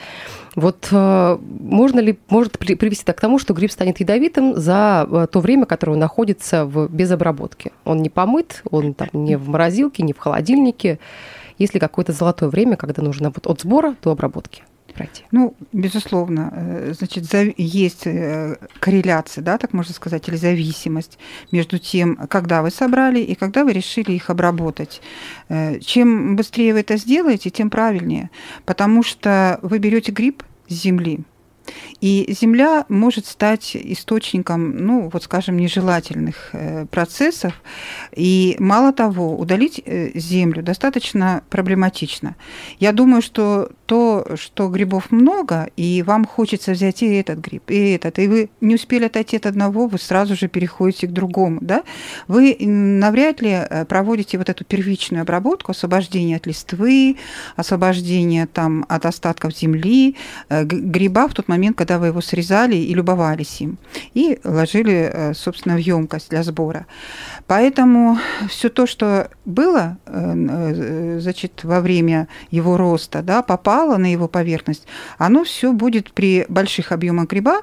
Вот 0.57 0.89
э, 0.91 1.39
можно 1.61 2.01
ли, 2.01 2.19
может 2.31 2.59
привести 2.59 3.05
так 3.05 3.19
к 3.19 3.21
тому, 3.21 3.39
что 3.39 3.53
гриб 3.53 3.71
станет 3.71 4.01
ядовитым 4.01 4.57
за 4.57 5.07
э, 5.09 5.27
то 5.31 5.41
время, 5.41 5.67
которое 5.67 5.93
он 5.93 5.99
находится 5.99 6.65
в, 6.65 6.89
без 6.89 7.11
обработки? 7.11 7.73
Он 7.85 7.99
не 7.99 8.09
помыт, 8.09 8.63
он 8.71 8.95
там 8.95 9.09
не 9.13 9.37
в 9.37 9.51
морозилке, 9.51 10.03
не 10.03 10.15
в 10.15 10.19
холодильнике. 10.19 10.99
Есть 11.59 11.75
ли 11.75 11.81
какое-то 11.81 12.13
золотое 12.13 12.49
время, 12.49 12.77
когда 12.77 13.03
нужно 13.03 13.31
вот 13.35 13.47
от 13.47 13.61
сбора 13.61 13.97
до 14.03 14.13
обработки? 14.13 14.63
Пройти? 14.97 15.25
Ну, 15.31 15.55
безусловно, 15.73 16.53
э, 16.53 16.95
значит, 16.97 17.25
есть 17.57 18.07
корреляция, 18.81 19.43
да, 19.43 19.59
так 19.59 19.73
можно 19.73 19.95
сказать, 19.95 20.29
или 20.29 20.37
зависимость 20.37 21.19
между 21.53 21.79
тем, 21.79 22.17
когда 22.29 22.63
вы 22.63 22.71
собрали 22.71 23.21
и 23.21 23.35
когда 23.35 23.65
вы 23.65 23.73
решили 23.73 24.13
их 24.13 24.31
обработать. 24.31 25.01
Чем 25.81 26.37
быстрее 26.37 26.73
вы 26.73 26.81
это 26.81 26.97
сделаете, 26.97 27.51
тем 27.51 27.71
правильнее, 27.71 28.31
потому 28.65 29.03
что 29.03 29.59
вы 29.63 29.79
берете 29.79 30.13
гриб, 30.13 30.43
земли. 30.69 31.21
И 32.01 32.35
Земля 32.39 32.85
может 32.89 33.27
стать 33.27 33.77
источником, 33.77 34.77
ну, 34.77 35.09
вот 35.13 35.25
скажем, 35.25 35.57
нежелательных 35.57 36.51
э, 36.53 36.87
процессов. 36.87 37.55
И 38.15 38.57
мало 38.59 38.93
того, 38.93 39.37
удалить 39.37 39.83
э, 39.85 40.11
Землю 40.15 40.63
достаточно 40.63 41.43
проблематично. 41.51 42.37
Я 42.79 42.93
думаю, 42.93 43.23
что 43.23 43.71
то, 43.87 44.27
что 44.37 44.69
грибов 44.69 45.11
много, 45.11 45.69
и 45.77 46.03
вам 46.03 46.25
хочется 46.25 46.73
взять 46.73 47.03
и 47.03 47.15
этот 47.15 47.39
гриб, 47.39 47.71
и 47.71 47.91
этот, 47.91 48.19
и 48.19 48.29
вы 48.29 48.51
не 48.61 48.75
успели 48.75 49.05
отойти 49.05 49.37
от 49.37 49.47
одного, 49.47 49.87
вы 49.87 49.99
сразу 49.99 50.37
же 50.37 50.49
переходите 50.49 51.07
к 51.07 51.13
другому, 51.13 51.59
да? 51.61 51.83
Вы 52.29 52.57
навряд 52.61 53.41
ли 53.41 53.51
э, 53.51 53.85
проводите 53.87 54.39
вот 54.39 54.49
эту 54.49 54.65
первичную 54.65 55.23
обработку, 55.23 55.73
освобождение 55.73 56.37
от 56.37 56.47
листвы, 56.47 57.17
освобождение 57.57 58.47
там 58.47 58.85
от 58.89 59.07
остатков 59.07 59.57
земли, 59.57 60.17
гриба 60.51 61.29
в 61.29 61.35
тот 61.35 61.49
момент, 61.49 61.56
когда 61.75 61.99
вы 61.99 62.09
его 62.09 62.21
срезали 62.21 62.77
и 62.77 62.95
любовались 62.95 63.61
им, 63.61 63.79
и 64.15 64.39
ложили, 64.45 65.11
э, 65.13 65.35
собственно, 65.35 65.77
в 65.77 65.79
емкость 65.79 66.31
для 66.31 66.43
сбора. 66.43 66.87
Поэтому 67.47 68.19
все 68.49 68.69
то, 68.69 68.87
что 68.87 69.31
было 69.45 69.99
э, 70.07 70.35
э, 70.49 71.19
значит, 71.21 71.65
во 71.65 71.81
время 71.81 72.29
его 72.51 72.77
роста, 72.77 73.23
да, 73.23 73.43
попало 73.43 73.97
на 73.97 74.11
его 74.11 74.29
поверхность, 74.29 74.87
оно 75.19 75.45
все 75.45 75.73
будет 75.73 76.13
при 76.13 76.47
больших 76.49 76.93
объемах 76.93 77.29
гриба, 77.29 77.63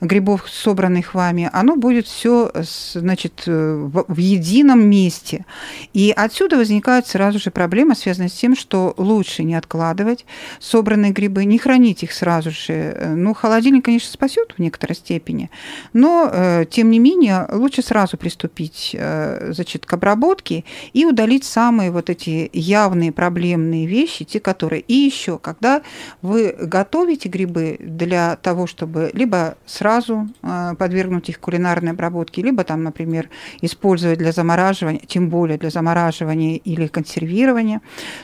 грибов, 0.00 0.48
собранных 0.48 1.14
вами, 1.14 1.48
оно 1.52 1.76
будет 1.76 2.06
все 2.06 2.50
значит, 2.54 3.42
в 3.46 4.16
едином 4.16 4.88
месте. 4.88 5.44
И 5.92 6.12
отсюда 6.14 6.56
возникает 6.56 7.06
сразу 7.06 7.38
же 7.38 7.50
проблема, 7.50 7.94
связанная 7.94 8.28
с 8.28 8.32
тем, 8.32 8.56
что 8.56 8.94
лучше 8.96 9.44
не 9.44 9.54
откладывать 9.54 10.24
собранные 10.60 11.12
грибы, 11.12 11.44
не 11.44 11.58
хранить 11.58 12.02
их 12.02 12.12
сразу 12.12 12.50
же. 12.50 13.14
Ну, 13.16 13.31
холодильник, 13.34 13.84
конечно, 13.84 14.10
спасет 14.10 14.54
в 14.56 14.60
некоторой 14.60 14.96
степени, 14.96 15.50
но, 15.92 16.28
э, 16.32 16.64
тем 16.70 16.90
не 16.90 16.98
менее, 16.98 17.46
лучше 17.52 17.82
сразу 17.82 18.16
приступить 18.16 18.94
э, 18.98 19.52
значит, 19.52 19.86
к 19.86 19.92
обработке 19.92 20.64
и 20.92 21.04
удалить 21.04 21.44
самые 21.44 21.90
вот 21.90 22.10
эти 22.10 22.50
явные 22.52 23.12
проблемные 23.12 23.86
вещи, 23.86 24.24
те, 24.24 24.40
которые... 24.40 24.80
И 24.80 24.94
еще, 24.94 25.38
когда 25.38 25.82
вы 26.22 26.54
готовите 26.58 27.28
грибы 27.28 27.76
для 27.80 28.36
того, 28.36 28.66
чтобы 28.66 29.10
либо 29.14 29.56
сразу 29.66 30.28
э, 30.42 30.74
подвергнуть 30.78 31.28
их 31.28 31.40
кулинарной 31.40 31.92
обработке, 31.92 32.42
либо 32.42 32.64
там, 32.64 32.82
например, 32.82 33.28
использовать 33.60 34.18
для 34.18 34.32
замораживания, 34.32 35.00
тем 35.06 35.28
более 35.28 35.58
для 35.58 35.70
замораживания 35.70 36.56
или 36.56 36.86
консервирования, 36.86 37.80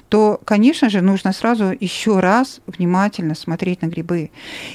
то, 0.08 0.40
конечно 0.44 0.90
же, 0.90 1.00
нужно 1.00 1.32
сразу 1.32 1.74
еще 1.78 2.20
раз 2.20 2.60
внимательно 2.66 3.34
смотреть 3.34 3.82
на 3.82 3.86
грибы. 3.86 4.30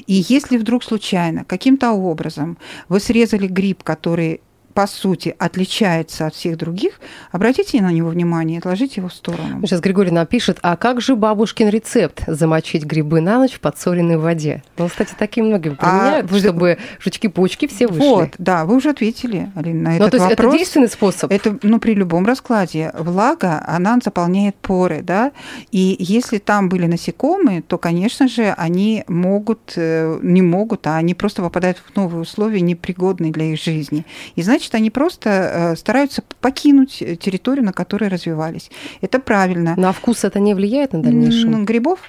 И 0.08 0.14
если 0.30 0.58
вдруг 0.58 0.84
случайно 0.84 1.44
каким-то 1.44 1.92
образом 1.92 2.58
вы 2.90 3.00
срезали 3.00 3.48
гриб, 3.48 3.84
который 3.84 4.42
по 4.74 4.88
сути, 4.88 5.36
отличается 5.38 6.28
от 6.28 6.36
всех 6.36 6.58
других, 6.58 7.00
обратите 7.32 7.82
на 7.82 7.92
него 7.92 8.10
внимание 8.10 8.56
и 8.56 8.60
отложите 8.60 9.02
его 9.02 9.10
в 9.10 9.14
сторону. 9.14 9.62
Сейчас 9.66 9.82
Григорий 9.82 10.12
напишет, 10.12 10.60
а 10.62 10.76
как 10.76 11.02
же 11.02 11.16
бабушкин 11.16 11.70
рецепт 11.70 12.24
замочить 12.28 12.84
грибы 12.84 13.22
на 13.22 13.40
ночь 13.40 13.54
в 13.54 13.60
подсоленной 13.60 14.18
воде? 14.18 14.64
Ну, 14.78 14.88
кстати, 14.88 15.14
такие 15.18 15.44
многие 15.44 15.76
применяют, 15.76 16.32
а, 16.32 16.38
чтобы 16.38 16.78
жучки-паучки 17.00 17.68
все 17.68 17.88
вышли. 17.88 18.04
Вот, 18.04 18.30
да, 18.38 18.66
вы 18.66 18.78
уже 18.78 18.90
ответили, 18.90 19.52
Алина, 19.56 19.84
на 19.84 19.90
ну, 19.92 19.96
этот 19.96 20.12
то 20.12 20.18
есть 20.18 20.30
вопрос. 20.30 20.54
это 20.54 20.58
действенный 20.58 20.90
способ? 20.90 21.32
Это, 21.32 21.58
ну, 21.62 21.80
при 21.80 21.94
любом 21.94 22.26
раскладе. 22.26 22.92
Влага, 22.98 23.64
она 23.68 23.98
заполняет 24.04 24.56
поры, 24.56 25.02
да, 25.02 25.32
и 25.72 25.96
если 26.00 26.38
там 26.38 26.70
были 26.70 26.86
насекомые, 26.86 27.62
то, 27.62 27.78
конечно 27.78 28.28
же, 28.28 28.54
они 28.58 29.04
могут, 29.08 29.74
э, 29.76 30.20
не 30.22 30.42
могут, 30.42 30.88
а 30.88 30.98
они 30.98 31.14
просто 31.14 31.42
попадают 31.42 31.78
в 31.78 31.96
новые 31.96 32.22
условия, 32.22 32.62
непригодные 32.62 33.32
для 33.32 33.46
их 33.46 33.62
жизни. 33.62 34.06
И, 34.36 34.42
значит, 34.42 34.63
значит, 34.64 34.76
они 34.76 34.90
просто 34.90 35.30
э, 35.30 35.76
стараются 35.76 36.24
покинуть 36.40 37.04
территорию, 37.20 37.66
на 37.66 37.74
которой 37.74 38.08
развивались. 38.08 38.72
Это 39.02 39.20
правильно. 39.20 39.76
На 39.78 39.92
вкус 39.92 40.24
это 40.24 40.40
не 40.40 40.54
влияет 40.54 40.94
на 40.94 41.02
дальнейшем? 41.02 41.66
Грибов? 41.66 42.00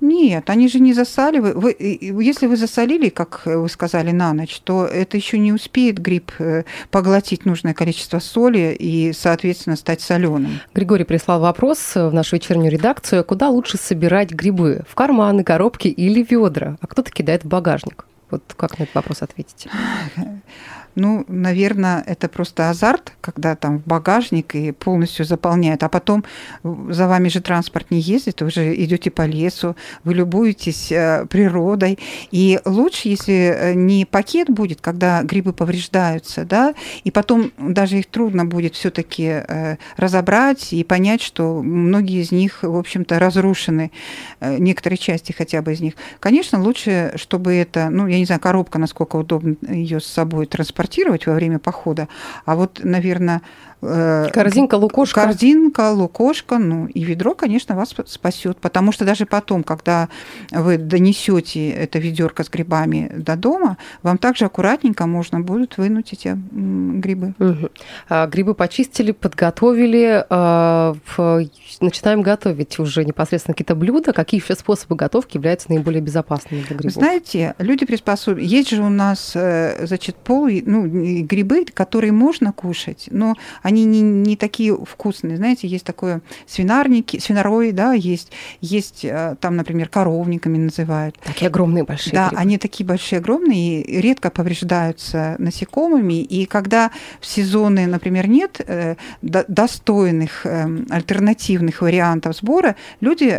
Нет, 0.00 0.48
они 0.48 0.68
же 0.68 0.78
не 0.78 0.92
засаливают. 0.92 1.56
Вы, 1.56 1.76
если 1.78 2.46
вы 2.46 2.56
засолили, 2.56 3.08
как 3.08 3.42
вы 3.46 3.68
сказали, 3.68 4.12
на 4.12 4.32
ночь, 4.32 4.60
то 4.62 4.86
это 4.86 5.16
еще 5.16 5.38
не 5.38 5.52
успеет 5.52 5.98
гриб 5.98 6.30
э, 6.38 6.62
поглотить 6.90 7.44
нужное 7.44 7.74
количество 7.74 8.20
соли 8.20 8.76
и, 8.78 9.12
соответственно, 9.12 9.76
стать 9.76 10.00
соленым. 10.00 10.60
Григорий 10.74 11.04
прислал 11.04 11.40
вопрос 11.40 11.94
в 11.94 12.12
нашу 12.12 12.36
вечернюю 12.36 12.70
редакцию. 12.70 13.24
Куда 13.24 13.48
лучше 13.48 13.76
собирать 13.76 14.30
грибы? 14.30 14.82
В 14.88 14.94
карманы, 14.94 15.42
коробки 15.42 15.88
или 15.88 16.26
ведра? 16.28 16.76
А 16.80 16.86
кто-то 16.86 17.10
кидает 17.10 17.44
в 17.44 17.48
багажник. 17.48 18.04
Вот 18.30 18.42
как 18.56 18.78
на 18.78 18.84
этот 18.84 18.94
вопрос 18.94 19.22
ответить? 19.22 19.68
Ну, 20.94 21.24
наверное, 21.28 22.02
это 22.06 22.28
просто 22.28 22.70
азарт, 22.70 23.12
когда 23.20 23.54
там 23.54 23.78
в 23.78 23.84
багажник 23.84 24.54
и 24.54 24.72
полностью 24.72 25.24
заполняют, 25.24 25.82
а 25.82 25.88
потом 25.88 26.24
за 26.62 27.06
вами 27.06 27.28
же 27.28 27.40
транспорт 27.40 27.90
не 27.90 28.00
ездит, 28.00 28.42
вы 28.42 28.50
же 28.50 28.74
идете 28.74 29.10
по 29.10 29.26
лесу, 29.26 29.76
вы 30.04 30.14
любуетесь 30.14 30.90
э, 30.90 31.26
природой. 31.30 31.98
И 32.30 32.58
лучше, 32.64 33.08
если 33.08 33.34
э, 33.34 33.74
не 33.74 34.04
пакет 34.04 34.50
будет, 34.50 34.80
когда 34.80 35.22
грибы 35.22 35.52
повреждаются, 35.52 36.44
да, 36.44 36.74
и 37.04 37.10
потом 37.10 37.52
даже 37.58 37.98
их 37.98 38.06
трудно 38.06 38.44
будет 38.44 38.74
все-таки 38.74 39.42
э, 39.46 39.76
разобрать 39.96 40.72
и 40.72 40.82
понять, 40.84 41.22
что 41.22 41.62
многие 41.62 42.22
из 42.22 42.32
них, 42.32 42.62
в 42.62 42.76
общем-то, 42.76 43.18
разрушены, 43.18 43.90
некоторые 44.40 44.98
части 44.98 45.32
хотя 45.32 45.62
бы 45.62 45.72
из 45.72 45.80
них. 45.80 45.94
Конечно, 46.20 46.60
лучше, 46.60 47.12
чтобы 47.16 47.54
это, 47.54 47.88
ну, 47.90 48.06
я 48.06 48.18
не 48.18 48.24
знаю, 48.24 48.40
коробка, 48.40 48.78
насколько 48.78 49.16
удобно 49.16 49.56
ее 49.68 50.00
с 50.00 50.06
собой 50.06 50.46
транспортировать, 50.46 50.77
транспортировать 50.78 51.26
во 51.26 51.34
время 51.34 51.58
похода. 51.58 52.08
А 52.44 52.54
вот, 52.54 52.80
наверное, 52.84 53.42
корзинка, 53.80 54.74
лукошка. 54.74 55.22
Корзинка, 55.22 55.92
лукошка, 55.92 56.58
ну 56.58 56.86
и 56.86 57.04
ведро, 57.04 57.34
конечно, 57.34 57.76
вас 57.76 57.94
спасет, 58.06 58.58
потому 58.58 58.92
что 58.92 59.04
даже 59.04 59.26
потом, 59.26 59.62
когда 59.62 60.08
вы 60.50 60.78
донесете 60.78 61.70
это 61.70 61.98
ведерко 61.98 62.44
с 62.44 62.48
грибами 62.50 63.10
до 63.16 63.36
дома, 63.36 63.78
вам 64.02 64.18
также 64.18 64.44
аккуратненько 64.44 65.06
можно 65.06 65.40
будет 65.40 65.78
вынуть 65.78 66.12
эти 66.12 66.36
грибы. 66.52 67.34
Угу. 67.38 67.68
А, 68.08 68.26
грибы 68.26 68.54
почистили, 68.54 69.12
подготовили, 69.12 70.24
а, 70.28 70.94
начинаем 71.80 72.22
готовить 72.22 72.78
уже 72.78 73.04
непосредственно 73.04 73.54
какие-то 73.54 73.74
блюда. 73.74 74.12
Какие 74.12 74.42
еще 74.42 74.54
способы 74.54 74.96
готовки 74.96 75.36
являются 75.36 75.70
наиболее 75.70 76.00
безопасными 76.00 76.62
для 76.62 76.76
грибов? 76.76 76.94
Знаете, 76.94 77.54
люди 77.58 77.86
приспособлены. 77.86 78.46
Есть 78.46 78.70
же 78.70 78.82
у 78.82 78.88
нас, 78.88 79.32
э, 79.34 79.86
значит, 79.86 80.16
пол, 80.16 80.48
ну, 80.48 80.86
грибы, 81.22 81.64
которые 81.72 82.12
можно 82.12 82.52
кушать, 82.52 83.08
но 83.10 83.34
они 83.68 83.84
не, 83.84 84.00
не 84.00 84.34
такие 84.36 84.74
вкусные. 84.74 85.36
Знаете, 85.36 85.68
есть 85.68 85.84
такое 85.84 86.22
свинарники, 86.46 87.18
свинорой, 87.18 87.72
да, 87.72 87.92
есть, 87.92 88.32
есть 88.62 89.04
э, 89.04 89.36
там, 89.40 89.56
например, 89.56 89.90
коровниками 89.90 90.56
называют. 90.56 91.18
Такие 91.22 91.48
огромные 91.48 91.84
большие. 91.84 92.14
Да, 92.14 92.28
грибы. 92.28 92.40
они 92.40 92.56
такие 92.56 92.86
большие, 92.86 93.18
огромные, 93.18 93.82
и 93.82 94.00
редко 94.00 94.30
повреждаются 94.30 95.36
насекомыми. 95.38 96.22
И 96.22 96.46
когда 96.46 96.90
в 97.20 97.26
сезоны, 97.26 97.86
например, 97.86 98.26
нет 98.26 98.62
э, 98.66 98.96
достойных 99.20 100.46
э, 100.46 100.66
альтернативных 100.88 101.82
вариантов 101.82 102.36
сбора, 102.36 102.74
люди 103.00 103.38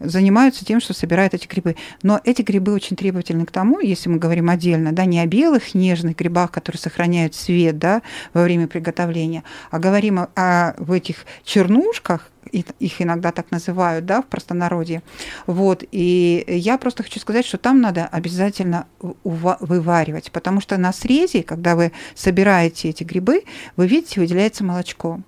занимаются 0.00 0.64
тем, 0.64 0.80
что 0.80 0.94
собирают 0.94 1.34
эти 1.34 1.46
грибы. 1.46 1.76
Но 2.02 2.20
эти 2.24 2.40
грибы 2.40 2.72
очень 2.72 2.96
требовательны 2.96 3.44
к 3.44 3.50
тому, 3.50 3.80
если 3.80 4.08
мы 4.08 4.16
говорим 4.16 4.48
отдельно, 4.48 4.92
да, 4.92 5.04
не 5.04 5.20
о 5.20 5.26
белых 5.26 5.74
нежных 5.74 6.16
грибах, 6.16 6.50
которые 6.52 6.80
сохраняют 6.80 7.34
цвет 7.34 7.78
да, 7.78 8.00
во 8.32 8.44
время 8.44 8.66
приготовления, 8.66 9.44
а 9.70 9.78
говорим 9.78 10.20
о, 10.20 10.28
о 10.34 10.74
в 10.78 10.92
этих 10.92 11.24
чернушках, 11.44 12.30
их 12.52 13.02
иногда 13.02 13.32
так 13.32 13.50
называют, 13.50 14.06
да, 14.06 14.22
в 14.22 14.26
простонародье. 14.26 15.02
Вот, 15.46 15.84
и 15.90 16.44
я 16.48 16.78
просто 16.78 17.02
хочу 17.02 17.20
сказать, 17.20 17.44
что 17.44 17.58
там 17.58 17.80
надо 17.80 18.06
обязательно 18.06 18.86
вываривать, 19.00 20.32
потому 20.32 20.60
что 20.60 20.76
на 20.78 20.92
срезе, 20.92 21.42
когда 21.42 21.76
вы 21.76 21.92
собираете 22.14 22.88
эти 22.88 23.04
грибы, 23.04 23.44
вы 23.76 23.86
видите, 23.86 24.20
выделяется 24.20 24.64
молочко. 24.64 25.20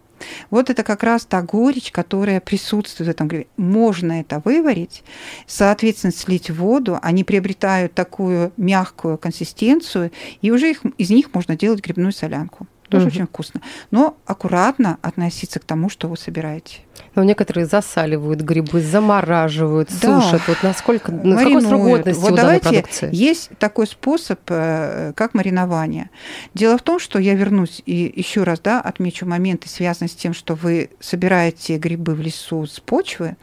Вот 0.50 0.68
это 0.70 0.82
как 0.82 1.02
раз 1.02 1.24
та 1.24 1.42
горечь, 1.42 1.92
которая 1.92 2.40
присутствует 2.40 3.08
в 3.08 3.10
этом 3.10 3.28
грибе. 3.28 3.46
Можно 3.56 4.20
это 4.20 4.42
выварить, 4.44 5.02
соответственно, 5.46 6.12
слить 6.12 6.50
воду, 6.50 6.98
они 7.00 7.24
приобретают 7.24 7.94
такую 7.94 8.52
мягкую 8.56 9.18
консистенцию, 9.18 10.10
и 10.42 10.50
уже 10.50 10.70
их, 10.70 10.82
из 10.98 11.10
них 11.10 11.32
можно 11.32 11.56
делать 11.56 11.80
грибную 11.80 12.12
солянку. 12.12 12.66
Тоже 12.90 13.06
угу. 13.06 13.14
очень 13.14 13.26
вкусно. 13.26 13.60
Но 13.90 14.16
аккуратно 14.26 14.98
относиться 15.00 15.60
к 15.60 15.64
тому, 15.64 15.88
что 15.88 16.08
вы 16.08 16.16
собираете. 16.16 16.80
Но 17.14 17.24
некоторые 17.24 17.66
засаливают 17.66 18.40
грибы, 18.40 18.80
замораживают, 18.80 19.90
да. 20.02 20.20
сушат. 20.20 20.42
Вот 20.46 20.58
насколько, 20.62 21.12
на 21.12 21.36
какой 21.36 21.62
срок 21.62 21.82
годности 21.82 22.20
вот 22.20 22.32
у 22.32 22.36
давайте, 22.36 22.64
данной 22.64 22.80
продукции? 22.80 23.10
Есть 23.12 23.50
такой 23.58 23.86
способ, 23.86 24.40
э, 24.48 25.12
как 25.14 25.34
маринование. 25.34 26.10
Дело 26.54 26.78
в 26.78 26.82
том, 26.82 26.98
что 26.98 27.18
я 27.18 27.34
вернусь 27.34 27.82
и 27.86 28.12
еще 28.14 28.42
раз 28.42 28.60
да, 28.60 28.80
отмечу 28.80 29.26
моменты, 29.26 29.68
связанные 29.68 30.08
с 30.08 30.14
тем, 30.14 30.34
что 30.34 30.54
вы 30.54 30.90
собираете 31.00 31.78
грибы 31.78 32.14
в 32.14 32.20
лесу 32.20 32.66
с 32.66 32.80
почвы. 32.80 33.36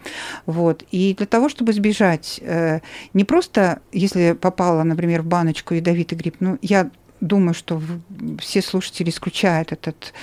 Вот, 0.46 0.84
и 0.92 1.14
для 1.18 1.26
того, 1.26 1.50
чтобы 1.50 1.72
избежать 1.72 2.40
э, 2.44 2.80
не 3.14 3.24
просто, 3.24 3.80
если 3.92 4.34
попало, 4.34 4.84
например, 4.84 5.22
в 5.22 5.26
баночку 5.26 5.74
ядовитый 5.74 6.18
гриб, 6.18 6.36
ну, 6.40 6.58
я 6.62 6.90
думаю, 7.22 7.54
что 7.54 7.82
все 8.40 8.62
слушатели 8.62 9.10
исключают 9.10 9.72
этот, 9.72 10.14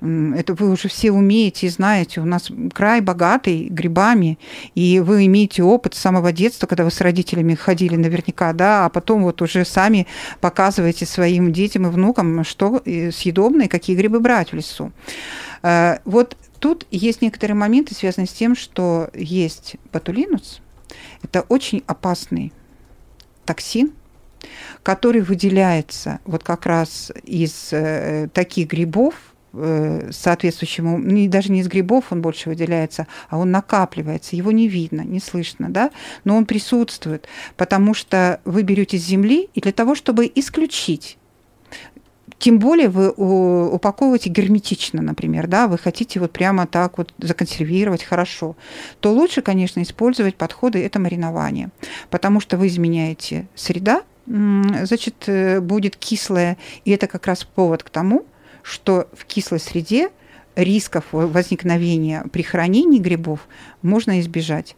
это 0.00 0.54
вы 0.54 0.70
уже 0.70 0.88
все 0.88 1.10
умеете 1.10 1.66
и 1.66 1.70
знаете, 1.70 2.20
у 2.20 2.24
нас 2.24 2.50
край 2.72 3.00
богатый 3.00 3.68
грибами, 3.68 4.38
и 4.74 5.00
вы 5.00 5.26
имеете 5.26 5.62
опыт 5.62 5.94
с 5.94 5.98
самого 5.98 6.32
детства, 6.32 6.66
когда 6.66 6.84
вы 6.84 6.90
с 6.90 7.00
родителями 7.00 7.54
ходили 7.54 7.96
наверняка, 7.96 8.52
да, 8.52 8.86
а 8.86 8.88
потом 8.88 9.22
вот 9.22 9.40
уже 9.42 9.64
сами 9.64 10.06
показываете 10.40 11.06
своим 11.06 11.52
детям 11.52 11.86
и 11.86 11.90
внукам, 11.90 12.44
что 12.44 12.82
съедобно 12.84 13.62
и 13.62 13.68
какие 13.68 13.96
грибы 13.96 14.20
брать 14.20 14.52
в 14.52 14.56
лесу. 14.56 14.92
Э, 15.62 15.98
вот 16.04 16.36
тут 16.58 16.86
есть 16.90 17.22
некоторые 17.22 17.56
моменты, 17.56 17.94
связанные 17.94 18.26
с 18.28 18.32
тем, 18.32 18.54
что 18.54 19.10
есть 19.14 19.76
ботулинус, 19.92 20.60
это 21.22 21.42
очень 21.42 21.82
опасный 21.86 22.52
токсин, 23.44 23.92
который 24.82 25.20
выделяется 25.20 26.20
вот 26.24 26.42
как 26.42 26.66
раз 26.66 27.12
из 27.24 27.72
э, 27.72 28.28
таких 28.32 28.68
грибов, 28.68 29.14
э, 29.52 30.10
соответствующему, 30.12 30.98
не, 30.98 31.28
даже 31.28 31.52
не 31.52 31.60
из 31.60 31.68
грибов 31.68 32.06
он 32.10 32.22
больше 32.22 32.48
выделяется, 32.48 33.06
а 33.28 33.38
он 33.38 33.50
накапливается, 33.50 34.36
его 34.36 34.52
не 34.52 34.68
видно, 34.68 35.02
не 35.02 35.20
слышно, 35.20 35.68
да, 35.70 35.90
но 36.24 36.36
он 36.36 36.46
присутствует, 36.46 37.28
потому 37.56 37.94
что 37.94 38.40
вы 38.44 38.62
берете 38.62 38.98
с 38.98 39.04
земли, 39.04 39.48
и 39.54 39.60
для 39.60 39.72
того, 39.72 39.94
чтобы 39.94 40.30
исключить 40.34 41.18
тем 42.42 42.58
более 42.58 42.88
вы 42.88 43.10
упаковываете 43.10 44.28
герметично, 44.28 45.00
например, 45.00 45.46
да, 45.46 45.68
вы 45.68 45.78
хотите 45.78 46.18
вот 46.18 46.32
прямо 46.32 46.66
так 46.66 46.98
вот 46.98 47.14
законсервировать 47.18 48.02
хорошо, 48.02 48.56
то 48.98 49.12
лучше, 49.12 49.42
конечно, 49.42 49.80
использовать 49.80 50.34
подходы 50.34 50.84
это 50.84 50.98
маринование, 50.98 51.70
потому 52.10 52.40
что 52.40 52.56
вы 52.56 52.66
изменяете 52.66 53.46
среда, 53.54 54.02
значит, 54.26 55.24
э, 55.26 55.60
будет 55.60 55.96
кислое, 55.96 56.56
и 56.84 56.90
это 56.90 57.06
как 57.06 57.26
раз 57.26 57.44
повод 57.44 57.82
к 57.82 57.90
тому, 57.90 58.24
что 58.62 59.08
в 59.12 59.24
кислой 59.24 59.60
среде 59.60 60.10
рисков 60.54 61.04
возникновения 61.12 62.24
при 62.32 62.42
хранении 62.42 62.98
грибов 62.98 63.40
можно 63.82 64.20
избежать. 64.20 64.76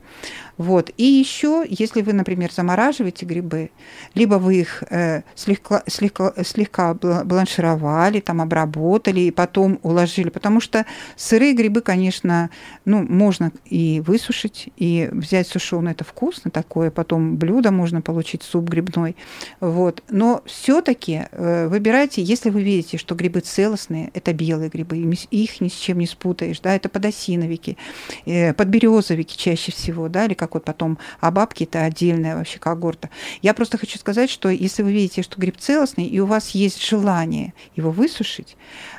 Вот. 0.56 0.90
И 0.96 1.04
еще, 1.04 1.64
если 1.68 2.02
вы, 2.02 2.12
например, 2.12 2.52
замораживаете 2.52 3.26
грибы, 3.26 3.70
либо 4.14 4.36
вы 4.36 4.60
их 4.60 4.84
э, 4.90 5.22
слегка, 5.34 5.82
слегка, 5.88 6.32
слегка 6.44 6.94
бланшировали, 6.94 8.20
там, 8.20 8.40
обработали 8.40 9.20
и 9.20 9.30
потом 9.30 9.80
уложили, 9.82 10.28
потому 10.28 10.60
что 10.60 10.86
сырые 11.16 11.54
грибы, 11.54 11.80
конечно, 11.80 12.50
ну, 12.84 13.02
можно 13.02 13.50
и 13.64 14.00
высушить, 14.06 14.68
и 14.76 15.08
взять 15.12 15.48
сушеное, 15.48 15.92
это 15.92 16.04
вкусно 16.04 16.50
такое, 16.50 16.90
потом 16.90 17.36
блюдо 17.36 17.72
можно 17.72 18.00
получить, 18.00 18.42
суп 18.42 18.68
грибной. 18.68 19.16
Вот. 19.60 20.02
Но 20.08 20.42
все-таки 20.46 21.26
э, 21.32 21.66
выбирайте, 21.66 22.22
если 22.22 22.50
вы 22.50 22.62
видите, 22.62 22.96
что 22.96 23.14
грибы 23.16 23.40
целостные, 23.40 24.10
это 24.14 24.32
белые 24.32 24.70
грибы, 24.70 24.98
их 24.98 25.60
ни 25.60 25.68
с 25.68 25.72
чем 25.72 25.98
не 25.98 26.06
спутаешь, 26.06 26.60
да, 26.60 26.76
это 26.76 26.88
подосиновики, 26.88 27.76
э, 28.24 28.52
подберезовики 28.94 29.36
чаще 29.36 29.72
всего, 29.72 30.08
да, 30.08 30.26
или 30.26 30.34
как 30.34 30.54
вот 30.54 30.64
потом, 30.64 30.98
а 31.20 31.30
бабки 31.30 31.64
это 31.64 31.84
отдельная 31.84 32.36
вообще 32.36 32.58
когорта. 32.58 33.10
Я 33.42 33.54
просто 33.54 33.78
хочу 33.78 33.98
сказать, 33.98 34.30
что 34.30 34.48
если 34.48 34.82
вы 34.82 34.92
видите, 34.92 35.22
что 35.22 35.40
гриб 35.40 35.56
целостный, 35.58 36.06
и 36.06 36.20
у 36.20 36.26
вас 36.26 36.50
есть 36.50 36.84
желание 36.86 37.54
его 37.76 37.90
высушить, 37.90 38.56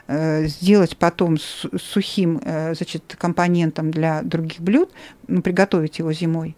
э, 0.07 0.45
сделать 0.47 0.97
потом 0.97 1.37
сухим 1.37 2.41
э, 2.43 2.73
значит, 2.75 3.15
компонентом 3.17 3.91
для 3.91 4.21
других 4.21 4.59
блюд, 4.61 4.91
ну, 5.27 5.41
приготовить 5.41 5.99
его 5.99 6.13
зимой, 6.13 6.55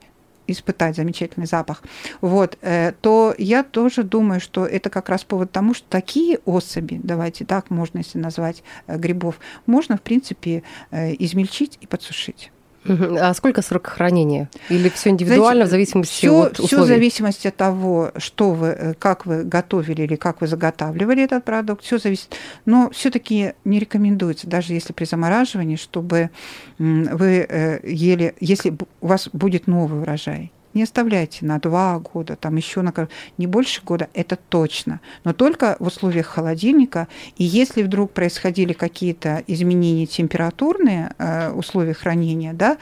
испытать 0.48 0.96
замечательный 0.96 1.48
запах, 1.48 1.84
вот, 2.22 2.58
э, 2.62 2.94
то 3.02 3.36
я 3.38 3.64
тоже 3.64 4.04
думаю, 4.04 4.40
что 4.40 4.66
это 4.66 4.90
как 4.90 5.10
раз 5.10 5.24
повод 5.24 5.52
тому, 5.52 5.74
что 5.74 5.86
такие 5.90 6.40
особи, 6.46 7.00
давайте 7.04 7.46
так 7.46 7.70
можно, 7.70 8.00
если 8.00 8.20
назвать 8.20 8.64
грибов, 8.88 9.40
можно, 9.66 9.98
в 9.98 10.02
принципе, 10.02 10.64
измельчить 10.92 11.78
и 11.82 11.88
подсушить. 11.88 12.52
А 12.88 13.34
сколько 13.34 13.62
срок 13.62 13.88
хранения? 13.88 14.50
Или 14.70 14.90
все 14.90 15.10
индивидуально 15.10 15.66
Знаете, 15.66 15.68
в 15.68 15.72
зависимости 15.72 16.14
всё, 16.14 16.42
от 16.44 16.52
условий? 16.54 16.68
Все 16.68 16.82
в 16.82 16.86
зависимости 16.86 17.48
от 17.48 17.56
того, 17.56 18.12
что 18.18 18.52
вы, 18.52 18.68
э, 18.68 18.94
как 18.98 19.26
вы 19.26 19.44
готовили 19.44 20.04
или 20.04 20.16
как 20.16 20.42
вы 20.42 20.48
заготавливали 20.48 21.24
этот 21.24 21.44
продукт. 21.44 21.84
Все 21.84 21.98
зависит. 21.98 22.36
Но 22.66 22.90
все-таки 22.92 23.54
не 23.66 23.80
рекомендуется, 23.80 24.48
даже 24.48 24.74
если 24.74 24.94
при 24.94 25.06
замораживании, 25.06 25.76
чтобы 25.76 26.30
вы 26.78 27.46
э, 27.48 27.80
ели, 27.84 28.36
если 28.40 28.78
у 29.02 29.08
вас 29.08 29.30
будет 29.32 29.68
новый 29.68 30.02
урожай 30.02 30.52
не 30.74 30.84
оставляйте 30.84 31.46
на 31.46 31.60
два 31.60 32.00
года, 32.00 32.36
там 32.36 32.56
еще 32.56 32.82
на 32.82 32.94
не 33.38 33.48
больше 33.48 33.82
года, 33.84 34.10
это 34.14 34.36
точно. 34.36 35.00
Но 35.24 35.34
только 35.34 35.76
в 35.80 35.88
условиях 35.88 36.28
холодильника. 36.28 37.08
И 37.38 37.44
если 37.44 37.84
вдруг 37.84 38.12
происходили 38.12 38.74
какие-то 38.74 39.44
изменения 39.48 40.06
температурные 40.06 41.14
э, 41.18 41.52
условия 41.52 41.94
хранения, 41.94 42.54
да, 42.54 42.78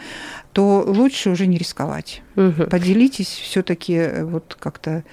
то 0.56 0.86
лучше 0.88 1.32
уже 1.32 1.48
не 1.48 1.58
рисковать. 1.58 2.22
Угу. 2.38 2.68
Поделитесь 2.70 3.28
все-таки 3.28 3.94
э, 3.96 4.24
вот 4.24 4.56
как-то 4.58 5.04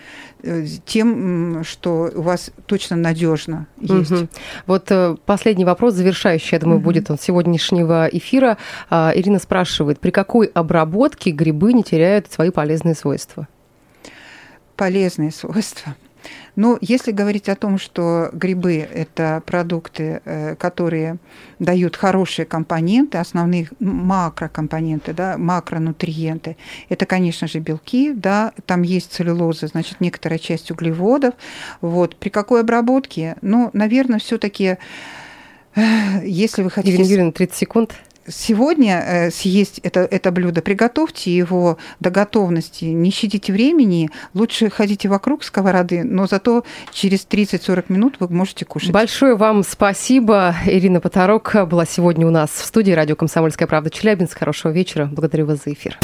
э, 0.45 0.67
тем, 0.87 1.65
что 1.65 2.13
у 2.15 2.23
вас 2.23 2.53
точно 2.67 2.95
надежно 2.95 3.67
есть. 3.81 4.13
Угу. 4.13 4.29
Вот 4.69 4.87
э, 4.93 5.17
последний 5.27 5.65
вопрос, 5.65 5.95
завершающий, 5.95 6.51
я 6.53 6.61
думаю, 6.61 6.77
угу. 6.77 6.85
будет 6.85 7.11
он 7.11 7.19
сегодняшнего 7.19 8.09
эфира. 8.13 8.57
А, 8.89 9.11
Ирина 9.17 9.41
спрашивает, 9.41 9.99
при 9.99 10.13
какой 10.13 10.47
обработке 10.47 11.33
грибы 11.33 11.73
не 11.73 11.83
теряют 11.83 12.31
свои 12.31 12.51
полезные 12.51 12.95
свойства? 12.95 13.49
Полезные 14.77 15.33
свойства. 15.33 15.97
Но 16.55 16.77
если 16.81 17.13
говорить 17.13 17.49
о 17.49 17.57
том, 17.57 17.79
что 17.79 18.31
грибы– 18.33 18.77
это 18.95 19.43
продукты, 19.47 20.21
э, 20.25 20.55
которые 20.57 21.17
дают 21.59 21.97
хорошие 21.97 22.45
компоненты, 22.45 23.19
основные 23.19 23.69
макрокомпоненты, 23.81 25.15
да, 25.15 25.39
макронутриенты, 25.39 26.57
это, 26.89 27.07
конечно 27.07 27.49
же, 27.49 27.59
белки, 27.59 28.13
да, 28.13 28.53
там 28.67 28.83
есть 28.83 29.13
целлюлоза, 29.13 29.69
значит, 29.69 30.01
некоторая 30.01 30.39
часть 30.39 30.71
углеводов. 30.71 31.35
Вот. 31.81 32.17
При 32.17 32.29
какой 32.29 32.61
обработке? 32.61 33.37
Ну, 33.41 33.71
наверное, 33.73 34.19
все 34.19 34.37
таки 34.37 34.77
э, 35.75 35.81
если 36.25 36.63
вы 36.63 36.71
хотите... 36.71 36.97
Ирина 36.97 37.07
Юрьевна, 37.07 37.33
30 37.33 37.57
секунд 37.57 37.95
сегодня 38.27 39.03
э, 39.07 39.31
съесть 39.31 39.79
это, 39.83 40.01
это 40.01 40.31
блюдо, 40.33 40.63
приготовьте 40.63 41.35
его 41.35 41.79
до 42.01 42.11
готовности, 42.11 42.87
не 42.87 43.11
щадите 43.11 43.53
времени, 43.53 44.11
лучше 44.35 44.71
ходите 44.71 45.09
вокруг 45.09 45.45
сковороды, 45.45 46.05
но 46.05 46.27
зато 46.27 46.65
через 46.93 47.27
30-40 47.29 47.85
минут 47.89 48.17
вы 48.21 48.29
можете 48.29 48.65
кушать. 48.65 48.91
Большое 48.91 49.37
вам 49.37 49.63
спасибо. 49.63 50.55
Ирина 50.67 51.01
Поторок 51.01 51.55
была 51.69 51.87
сегодня 51.87 52.27
у 52.27 52.31
нас 52.31 52.51
в 52.51 52.65
студии 52.65 52.93
радио 52.93 53.17
«Комсомольская 53.17 53.69
правда» 53.69 53.91
Челябинск. 53.91 54.39
Хорошего 54.39 54.73
вечера. 54.73 55.07
Благодарю 55.07 55.47
вас 55.47 55.61
за 55.65 55.73
эфир. 55.73 55.99